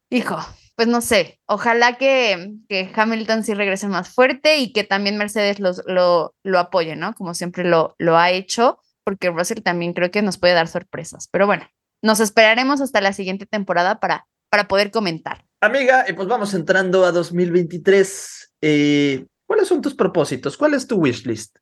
hijo, 0.10 0.38
pues 0.76 0.88
no 0.88 1.02
sé, 1.02 1.40
ojalá 1.46 1.98
que, 1.98 2.56
que, 2.68 2.92
Hamilton 2.96 3.44
sí 3.44 3.54
regrese 3.54 3.88
más 3.88 4.10
fuerte 4.10 4.58
y 4.58 4.74
que 4.74 4.84
también 4.84 5.18
Mercedes 5.18 5.60
los, 5.60 5.84
lo, 5.86 6.36
lo 6.44 6.60
apoye, 6.60 6.96
¿no? 6.96 7.14
Como 7.14 7.34
siempre 7.34 7.64
lo, 7.64 7.96
lo 8.00 8.18
ha 8.18 8.32
hecho, 8.32 8.80
porque 9.04 9.30
Russell 9.30 9.62
también 9.62 9.94
creo 9.94 10.10
que 10.10 10.22
nos 10.22 10.38
puede 10.38 10.54
dar 10.54 10.68
sorpresas. 10.68 11.28
Pero 11.32 11.46
bueno, 11.46 11.68
nos 12.02 12.20
esperaremos 12.20 12.82
hasta 12.82 13.02
la 13.02 13.14
siguiente 13.14 13.46
temporada 13.46 14.00
para, 14.00 14.28
para 14.50 14.68
poder 14.68 14.92
comentar. 14.92 15.46
Amiga, 15.62 16.06
y 16.08 16.14
pues 16.14 16.28
vamos 16.28 16.54
entrando 16.54 17.06
a 17.06 17.12
2023. 17.12 18.54
Eh, 18.62 19.26
¿Cuáles 19.46 19.68
son 19.68 19.82
tus 19.82 19.94
propósitos? 19.94 20.58
¿Cuál 20.58 20.74
es 20.74 20.88
tu 20.88 20.96
wish 20.96 21.26
list? 21.26 21.58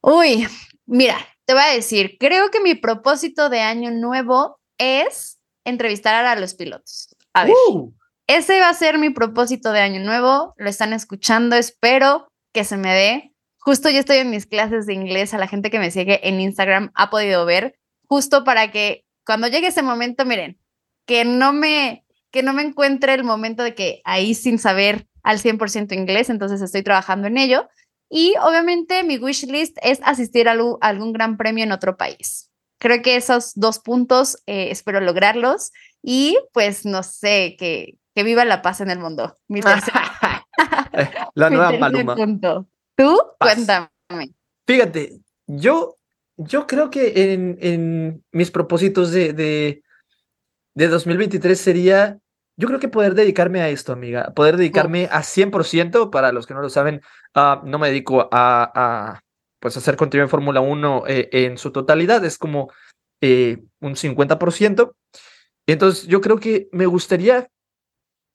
Uy, 0.00 0.46
mira, 0.86 1.16
te 1.44 1.54
voy 1.54 1.62
a 1.62 1.74
decir, 1.74 2.16
creo 2.20 2.50
que 2.50 2.60
mi 2.60 2.74
propósito 2.74 3.48
de 3.48 3.60
año 3.60 3.90
nuevo 3.90 4.60
es 4.78 5.38
entrevistar 5.64 6.24
a 6.24 6.38
los 6.38 6.54
pilotos. 6.54 7.16
A 7.38 7.44
ver, 7.44 7.54
uh. 7.70 7.94
ese 8.26 8.60
va 8.60 8.68
a 8.68 8.74
ser 8.74 8.98
mi 8.98 9.10
propósito 9.10 9.72
de 9.72 9.80
año 9.80 10.00
nuevo. 10.00 10.54
Lo 10.56 10.68
están 10.68 10.92
escuchando, 10.92 11.56
espero 11.56 12.28
que 12.52 12.64
se 12.64 12.76
me 12.76 12.92
dé. 12.92 13.34
Justo 13.58 13.90
yo 13.90 14.00
estoy 14.00 14.18
en 14.18 14.30
mis 14.30 14.46
clases 14.46 14.86
de 14.86 14.94
inglés, 14.94 15.34
a 15.34 15.38
la 15.38 15.46
gente 15.46 15.70
que 15.70 15.78
me 15.78 15.90
sigue 15.90 16.26
en 16.26 16.40
Instagram 16.40 16.90
ha 16.94 17.10
podido 17.10 17.44
ver, 17.44 17.78
justo 18.08 18.42
para 18.42 18.70
que 18.70 19.04
cuando 19.26 19.46
llegue 19.48 19.66
ese 19.66 19.82
momento, 19.82 20.24
miren, 20.24 20.58
que 21.06 21.24
no 21.24 21.52
me, 21.52 22.04
que 22.30 22.42
no 22.42 22.54
me 22.54 22.62
encuentre 22.62 23.14
el 23.14 23.24
momento 23.24 23.62
de 23.62 23.74
que 23.74 24.00
ahí 24.04 24.34
sin 24.34 24.58
saber 24.58 25.06
al 25.22 25.38
100% 25.38 25.92
inglés, 25.94 26.30
entonces 26.30 26.62
estoy 26.62 26.82
trabajando 26.82 27.28
en 27.28 27.36
ello. 27.36 27.68
Y 28.08 28.34
obviamente 28.40 29.02
mi 29.04 29.18
wish 29.18 29.46
list 29.46 29.76
es 29.82 30.00
asistir 30.02 30.48
a, 30.48 30.56
algún 30.80 31.12
gran 31.12 31.36
premio 31.36 31.64
en 31.64 31.72
otro 31.72 31.98
país. 31.98 32.50
Creo 32.78 33.02
que 33.02 33.16
esos 33.16 33.52
dos 33.54 33.80
puntos 33.80 34.38
eh, 34.46 34.70
espero 34.70 35.00
lograrlos 35.00 35.72
y 36.02 36.38
pues 36.52 36.84
no 36.86 37.02
sé, 37.02 37.56
que, 37.58 37.98
que 38.14 38.22
viva 38.22 38.44
la 38.44 38.62
paz 38.62 38.80
en 38.80 38.90
el 38.90 38.98
mundo. 38.98 39.38
Mi 39.48 39.60
la 41.34 41.50
nueva 41.50 41.72
Maluma. 41.72 42.14
Tú, 42.96 43.20
cuéntame. 43.38 43.88
Fíjate, 44.66 45.20
yo, 45.46 45.96
yo 46.36 46.66
creo 46.66 46.90
que 46.90 47.32
en, 47.32 47.58
en 47.60 48.24
mis 48.32 48.50
propósitos 48.50 49.12
de, 49.12 49.32
de, 49.32 49.82
de 50.74 50.88
2023 50.88 51.60
sería 51.60 52.18
yo 52.58 52.66
creo 52.66 52.80
que 52.80 52.88
poder 52.88 53.14
dedicarme 53.14 53.60
a 53.60 53.68
esto, 53.68 53.92
amiga, 53.92 54.32
poder 54.34 54.56
dedicarme 54.56 55.08
a 55.12 55.22
100%, 55.22 56.10
para 56.10 56.32
los 56.32 56.44
que 56.44 56.54
no 56.54 56.60
lo 56.60 56.68
saben, 56.68 57.02
uh, 57.36 57.64
no 57.64 57.78
me 57.78 57.86
dedico 57.86 58.28
a, 58.32 58.72
a, 58.74 59.22
pues 59.60 59.76
hacer 59.76 59.96
contenido 59.96 60.24
en 60.24 60.28
Fórmula 60.28 60.60
1 60.60 61.04
eh, 61.06 61.28
en 61.30 61.56
su 61.56 61.70
totalidad, 61.70 62.24
es 62.24 62.36
como 62.36 62.72
eh, 63.20 63.62
un 63.80 63.94
50%. 63.94 64.92
Entonces, 65.68 66.06
yo 66.06 66.22
creo 66.22 66.40
que 66.40 66.68
me 66.72 66.86
gustaría 66.86 67.50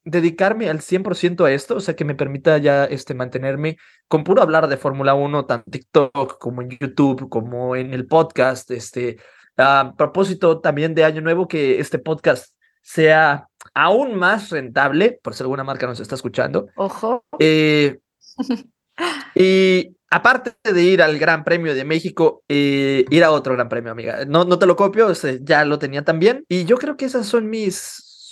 dedicarme 0.06 0.70
al 0.70 0.82
100% 0.82 1.46
a 1.46 1.52
esto, 1.52 1.78
o 1.78 1.80
sea, 1.80 1.96
que 1.96 2.06
me 2.06 2.14
permita 2.14 2.60
ya 2.60 2.86
este, 2.86 3.16
mantenerme 3.16 3.78
con 4.08 4.24
puro 4.24 4.44
hablar 4.44 4.68
de 4.68 4.78
Fórmula 4.78 5.16
1, 5.16 5.46
tanto 5.46 5.66
en 5.66 5.72
TikTok 5.72 6.38
como 6.38 6.62
en 6.62 6.70
YouTube, 6.70 7.30
como 7.30 7.76
en 7.76 7.92
el 7.94 8.06
podcast. 8.06 8.70
Este, 8.70 9.18
a 9.58 9.96
propósito 9.98 10.60
también 10.60 10.94
de 10.94 11.06
Año 11.06 11.22
Nuevo, 11.22 11.48
que 11.48 11.80
este 11.80 11.98
podcast 11.98 12.54
sea 12.84 13.48
aún 13.74 14.14
más 14.14 14.52
rentable, 14.52 15.20
por 15.24 15.34
si 15.34 15.42
alguna 15.42 15.64
marca 15.64 15.88
nos 15.88 16.00
está 16.00 16.14
escuchando. 16.14 16.68
Ojo. 16.76 17.26
Eh, 17.40 17.98
y 19.34 19.96
aparte 20.14 20.56
de 20.64 20.84
ir 20.84 21.02
al 21.02 21.18
Gran 21.18 21.44
Premio 21.44 21.74
de 21.74 21.84
México, 21.86 22.44
eh, 22.48 23.04
ir 23.10 23.24
a 23.24 23.32
otro 23.32 23.54
Gran 23.56 23.68
Premio, 23.68 23.92
amiga. 23.92 24.26
No, 24.26 24.46
no 24.46 24.60
te 24.60 24.68
lo 24.68 24.76
copio, 24.76 25.12
ya 25.42 25.66
lo 25.66 25.80
tenía 25.80 26.04
también. 26.04 26.46
Y 26.48 26.66
yo 26.66 26.78
creo 26.78 26.98
que 26.98 27.06
esos 27.06 27.26
son 27.26 27.50
mis, 27.50 27.76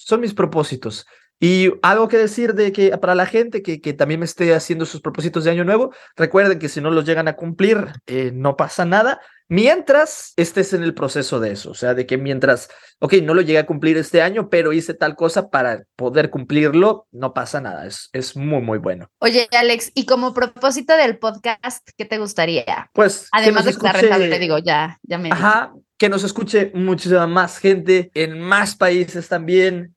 son 0.05 0.21
mis 0.21 0.35
propósitos. 0.35 1.07
Y 1.43 1.73
algo 1.81 2.07
que 2.07 2.19
decir 2.19 2.53
de 2.53 2.71
que 2.71 2.95
para 2.99 3.15
la 3.15 3.25
gente 3.25 3.63
que, 3.63 3.81
que 3.81 3.93
también 3.93 4.19
me 4.19 4.27
esté 4.27 4.53
haciendo 4.53 4.85
sus 4.85 5.01
propósitos 5.01 5.43
de 5.43 5.49
año 5.49 5.65
nuevo, 5.65 5.91
recuerden 6.15 6.59
que 6.59 6.69
si 6.69 6.81
no 6.81 6.91
los 6.91 7.03
llegan 7.03 7.27
a 7.27 7.35
cumplir, 7.35 7.87
eh, 8.05 8.29
no 8.31 8.55
pasa 8.55 8.85
nada. 8.85 9.19
Mientras 9.47 10.33
estés 10.37 10.71
en 10.73 10.83
el 10.83 10.93
proceso 10.93 11.39
de 11.39 11.51
eso, 11.51 11.71
o 11.71 11.73
sea, 11.73 11.95
de 11.95 12.05
que 12.05 12.19
mientras, 12.19 12.69
ok, 12.99 13.15
no 13.23 13.33
lo 13.33 13.41
llegué 13.41 13.57
a 13.57 13.65
cumplir 13.65 13.97
este 13.97 14.21
año, 14.21 14.49
pero 14.49 14.71
hice 14.71 14.93
tal 14.93 15.15
cosa 15.15 15.49
para 15.49 15.83
poder 15.95 16.29
cumplirlo, 16.29 17.07
no 17.11 17.33
pasa 17.33 17.59
nada, 17.59 17.87
es, 17.87 18.09
es 18.13 18.37
muy, 18.37 18.61
muy 18.61 18.77
bueno. 18.77 19.09
Oye, 19.17 19.47
Alex, 19.51 19.91
y 19.95 20.05
como 20.05 20.35
propósito 20.35 20.95
del 20.95 21.17
podcast, 21.17 21.89
¿qué 21.97 22.05
te 22.05 22.19
gustaría? 22.19 22.91
Pues, 22.93 23.27
además 23.31 23.65
de 23.65 23.71
escuche... 23.71 23.93
rentable, 23.93 24.29
te 24.29 24.39
digo, 24.39 24.59
ya, 24.59 24.99
ya 25.01 25.17
me. 25.17 25.31
Ajá, 25.31 25.73
que 25.97 26.07
nos 26.07 26.23
escuche 26.23 26.71
muchísima 26.75 27.25
más 27.25 27.57
gente 27.57 28.11
en 28.13 28.39
más 28.39 28.75
países 28.75 29.27
también, 29.27 29.95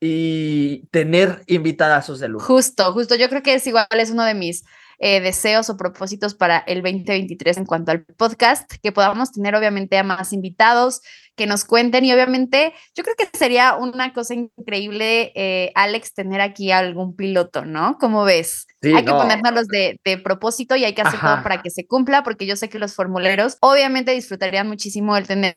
y 0.00 0.86
tener 0.90 1.42
invitadazos 1.46 2.20
de 2.20 2.28
lujo. 2.28 2.46
Justo, 2.46 2.92
justo. 2.92 3.14
Yo 3.14 3.28
creo 3.28 3.42
que 3.42 3.54
es 3.54 3.66
igual, 3.66 3.86
es 3.90 4.10
uno 4.10 4.24
de 4.24 4.34
mis 4.34 4.64
eh, 4.98 5.20
deseos 5.20 5.68
o 5.68 5.76
propósitos 5.76 6.34
para 6.34 6.58
el 6.58 6.82
2023 6.82 7.58
en 7.58 7.66
cuanto 7.66 7.92
al 7.92 8.04
podcast, 8.04 8.70
que 8.82 8.92
podamos 8.92 9.30
tener 9.30 9.54
obviamente 9.54 9.98
a 9.98 10.02
más 10.02 10.32
invitados, 10.32 11.02
que 11.34 11.46
nos 11.46 11.66
cuenten 11.66 12.06
y 12.06 12.14
obviamente 12.14 12.72
yo 12.94 13.04
creo 13.04 13.14
que 13.14 13.28
sería 13.36 13.74
una 13.74 14.14
cosa 14.14 14.32
increíble, 14.32 15.32
eh, 15.34 15.70
Alex, 15.74 16.14
tener 16.14 16.40
aquí 16.40 16.72
algún 16.72 17.14
piloto, 17.14 17.66
¿no? 17.66 17.98
¿Cómo 18.00 18.24
ves? 18.24 18.66
hay 18.82 19.04
que 19.04 19.10
ponernos 19.10 19.66
de, 19.66 20.00
de, 20.04 20.16
propósito 20.16 20.76
y 20.76 20.84
hay 20.84 20.94
que 20.94 21.02
hacer 21.02 21.18
todo 21.18 21.42
para 21.42 21.60
que 21.60 21.70
se 21.70 21.86
cumpla, 21.86 22.22
porque 22.22 22.46
yo 22.46 22.54
sé 22.56 22.68
que 22.68 22.78
los 22.78 22.94
formuleros 22.94 23.56
obviamente 23.60 24.12
disfrutarían 24.12 24.68
muchísimo 24.68 25.16
el 25.16 25.26
tener 25.26 25.56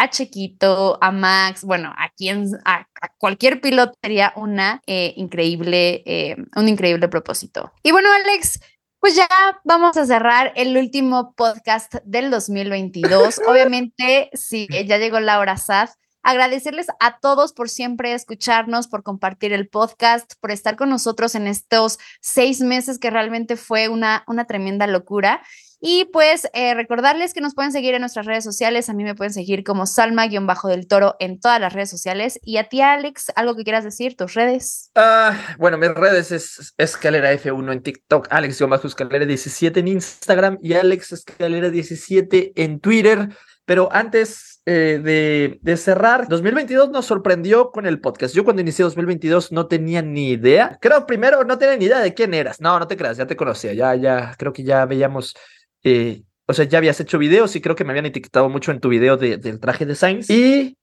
a 0.00 0.08
Chequito, 0.08 0.96
a 1.02 1.12
Max, 1.12 1.62
bueno, 1.62 1.92
a 1.94 2.08
quien, 2.08 2.46
a, 2.64 2.86
cualquier 3.18 3.60
piloto 3.60 3.92
sería 4.00 4.32
una 4.34 4.80
eh, 4.86 5.12
increíble, 5.16 6.02
eh, 6.06 6.36
un 6.56 6.68
increíble 6.70 7.06
propósito. 7.08 7.70
Y 7.82 7.92
bueno, 7.92 8.08
Alex, 8.10 8.60
pues 8.98 9.14
ya 9.14 9.28
vamos 9.62 9.98
a 9.98 10.06
cerrar 10.06 10.54
el 10.56 10.74
último 10.78 11.34
podcast 11.34 11.96
del 12.04 12.30
2022. 12.30 13.42
Obviamente, 13.46 14.30
sí, 14.32 14.66
ya 14.86 14.96
llegó 14.96 15.20
la 15.20 15.38
hora 15.38 15.58
SAF. 15.58 15.92
Agradecerles 16.22 16.86
a 16.98 17.18
todos 17.18 17.52
por 17.52 17.68
siempre 17.68 18.14
escucharnos, 18.14 18.88
por 18.88 19.02
compartir 19.02 19.52
el 19.52 19.68
podcast, 19.68 20.32
por 20.40 20.50
estar 20.50 20.76
con 20.76 20.88
nosotros 20.88 21.34
en 21.34 21.46
estos 21.46 21.98
seis 22.22 22.62
meses 22.62 22.98
que 22.98 23.10
realmente 23.10 23.56
fue 23.56 23.88
una, 23.88 24.24
una 24.26 24.46
tremenda 24.46 24.86
locura. 24.86 25.42
Y 25.80 26.04
pues 26.12 26.46
eh, 26.52 26.74
recordarles 26.74 27.32
que 27.32 27.40
nos 27.40 27.54
pueden 27.54 27.72
seguir 27.72 27.94
en 27.94 28.00
nuestras 28.00 28.26
redes 28.26 28.44
sociales. 28.44 28.90
A 28.90 28.92
mí 28.92 29.02
me 29.02 29.14
pueden 29.14 29.32
seguir 29.32 29.64
como 29.64 29.86
Salma-del 29.86 30.86
Toro 30.86 31.16
en 31.18 31.40
todas 31.40 31.58
las 31.58 31.72
redes 31.72 31.88
sociales. 31.88 32.38
Y 32.42 32.58
a 32.58 32.68
ti, 32.68 32.82
Alex, 32.82 33.32
¿algo 33.34 33.56
que 33.56 33.64
quieras 33.64 33.84
decir? 33.84 34.14
¿Tus 34.14 34.34
redes? 34.34 34.90
Uh, 34.94 35.34
bueno, 35.58 35.78
mis 35.78 35.94
redes 35.94 36.32
es 36.32 36.74
Escalera 36.76 37.32
F1 37.32 37.72
en 37.72 37.82
TikTok, 37.82 38.28
Alex-Escalera 38.30 39.24
17 39.24 39.80
en 39.80 39.88
Instagram 39.88 40.58
y 40.62 40.74
Alex 40.74 41.12
Escalera 41.12 41.70
17 41.70 42.52
en 42.56 42.80
Twitter. 42.80 43.30
Pero 43.64 43.88
antes 43.92 44.60
eh, 44.66 45.00
de, 45.02 45.58
de, 45.62 45.76
cerrar, 45.76 46.28
2022 46.28 46.90
nos 46.90 47.06
sorprendió 47.06 47.70
con 47.70 47.86
el 47.86 48.00
podcast. 48.00 48.34
Yo 48.34 48.44
cuando 48.44 48.60
inicié 48.60 48.82
2022 48.82 49.52
no 49.52 49.66
tenía 49.66 50.02
ni 50.02 50.30
idea. 50.30 50.76
Creo 50.80 51.06
primero 51.06 51.44
no 51.44 51.56
tenía 51.56 51.76
ni 51.76 51.86
idea 51.86 52.00
de 52.00 52.12
quién 52.12 52.34
eras. 52.34 52.60
No, 52.60 52.78
no 52.78 52.86
te 52.86 52.96
creas, 52.96 53.16
ya 53.16 53.26
te 53.26 53.36
conocía. 53.36 53.72
Ya, 53.72 53.94
ya, 53.94 54.34
creo 54.36 54.52
que 54.52 54.64
ya 54.64 54.84
veíamos 54.84 55.36
eh, 55.84 56.22
o 56.46 56.52
sea, 56.52 56.64
ya 56.64 56.78
habías 56.78 56.98
hecho 57.00 57.18
videos 57.18 57.54
y 57.56 57.60
creo 57.60 57.76
que 57.76 57.84
me 57.84 57.90
habían 57.92 58.06
etiquetado 58.06 58.48
mucho 58.48 58.72
en 58.72 58.80
tu 58.80 58.88
video 58.88 59.16
de- 59.16 59.36
del 59.36 59.60
traje 59.60 59.86
de 59.86 59.94
Sainz. 59.94 60.28
Y 60.30 60.76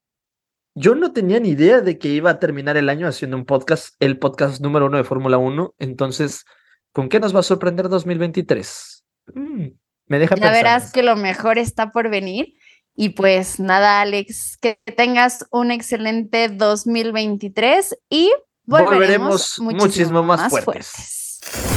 yo 0.74 0.94
no 0.94 1.12
tenía 1.12 1.40
ni 1.40 1.50
idea 1.50 1.80
de 1.80 1.98
que 1.98 2.08
iba 2.08 2.30
a 2.30 2.38
terminar 2.38 2.76
el 2.76 2.88
año 2.88 3.06
haciendo 3.06 3.36
un 3.36 3.44
podcast, 3.44 3.94
el 4.00 4.18
podcast 4.18 4.60
número 4.60 4.86
uno 4.86 4.96
de 4.96 5.04
Fórmula 5.04 5.36
1. 5.38 5.74
Entonces, 5.78 6.44
¿con 6.92 7.08
qué 7.08 7.20
nos 7.20 7.34
va 7.34 7.40
a 7.40 7.42
sorprender 7.42 7.88
2023? 7.88 9.04
Mm, 9.34 9.66
me 10.06 10.18
deja 10.18 10.34
Ya 10.36 10.40
pensando. 10.40 10.56
verás 10.56 10.92
que 10.92 11.02
lo 11.02 11.16
mejor 11.16 11.58
está 11.58 11.90
por 11.92 12.08
venir. 12.08 12.54
Y 13.00 13.10
pues 13.10 13.60
nada, 13.60 14.00
Alex, 14.00 14.56
que 14.60 14.80
tengas 14.96 15.46
un 15.52 15.70
excelente 15.70 16.48
2023 16.48 17.96
y 18.10 18.32
volveremos, 18.64 19.56
Volveremos 19.56 19.58
muchísimo 19.60 20.22
más 20.22 20.48
fuertes. 20.50 21.27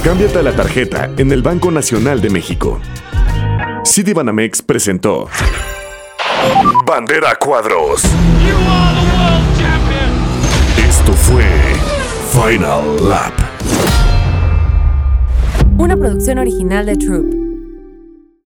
Cámbiate 0.04 0.38
a 0.38 0.42
la 0.42 0.52
tarjeta 0.54 1.10
en 1.16 1.32
el 1.32 1.42
Banco 1.42 1.70
Nacional 1.70 2.20
de 2.20 2.30
México. 2.30 2.80
Citibanamex 3.86 4.62
presentó 4.62 5.28
Bandera 6.86 7.36
Cuadros. 7.36 8.02
Esto 10.88 11.12
fue 11.12 11.44
Final 12.32 13.08
Lap. 13.08 13.32
Una 15.78 15.96
producción 15.96 16.38
original 16.38 16.86
de 16.86 16.96
Troop. 16.96 17.41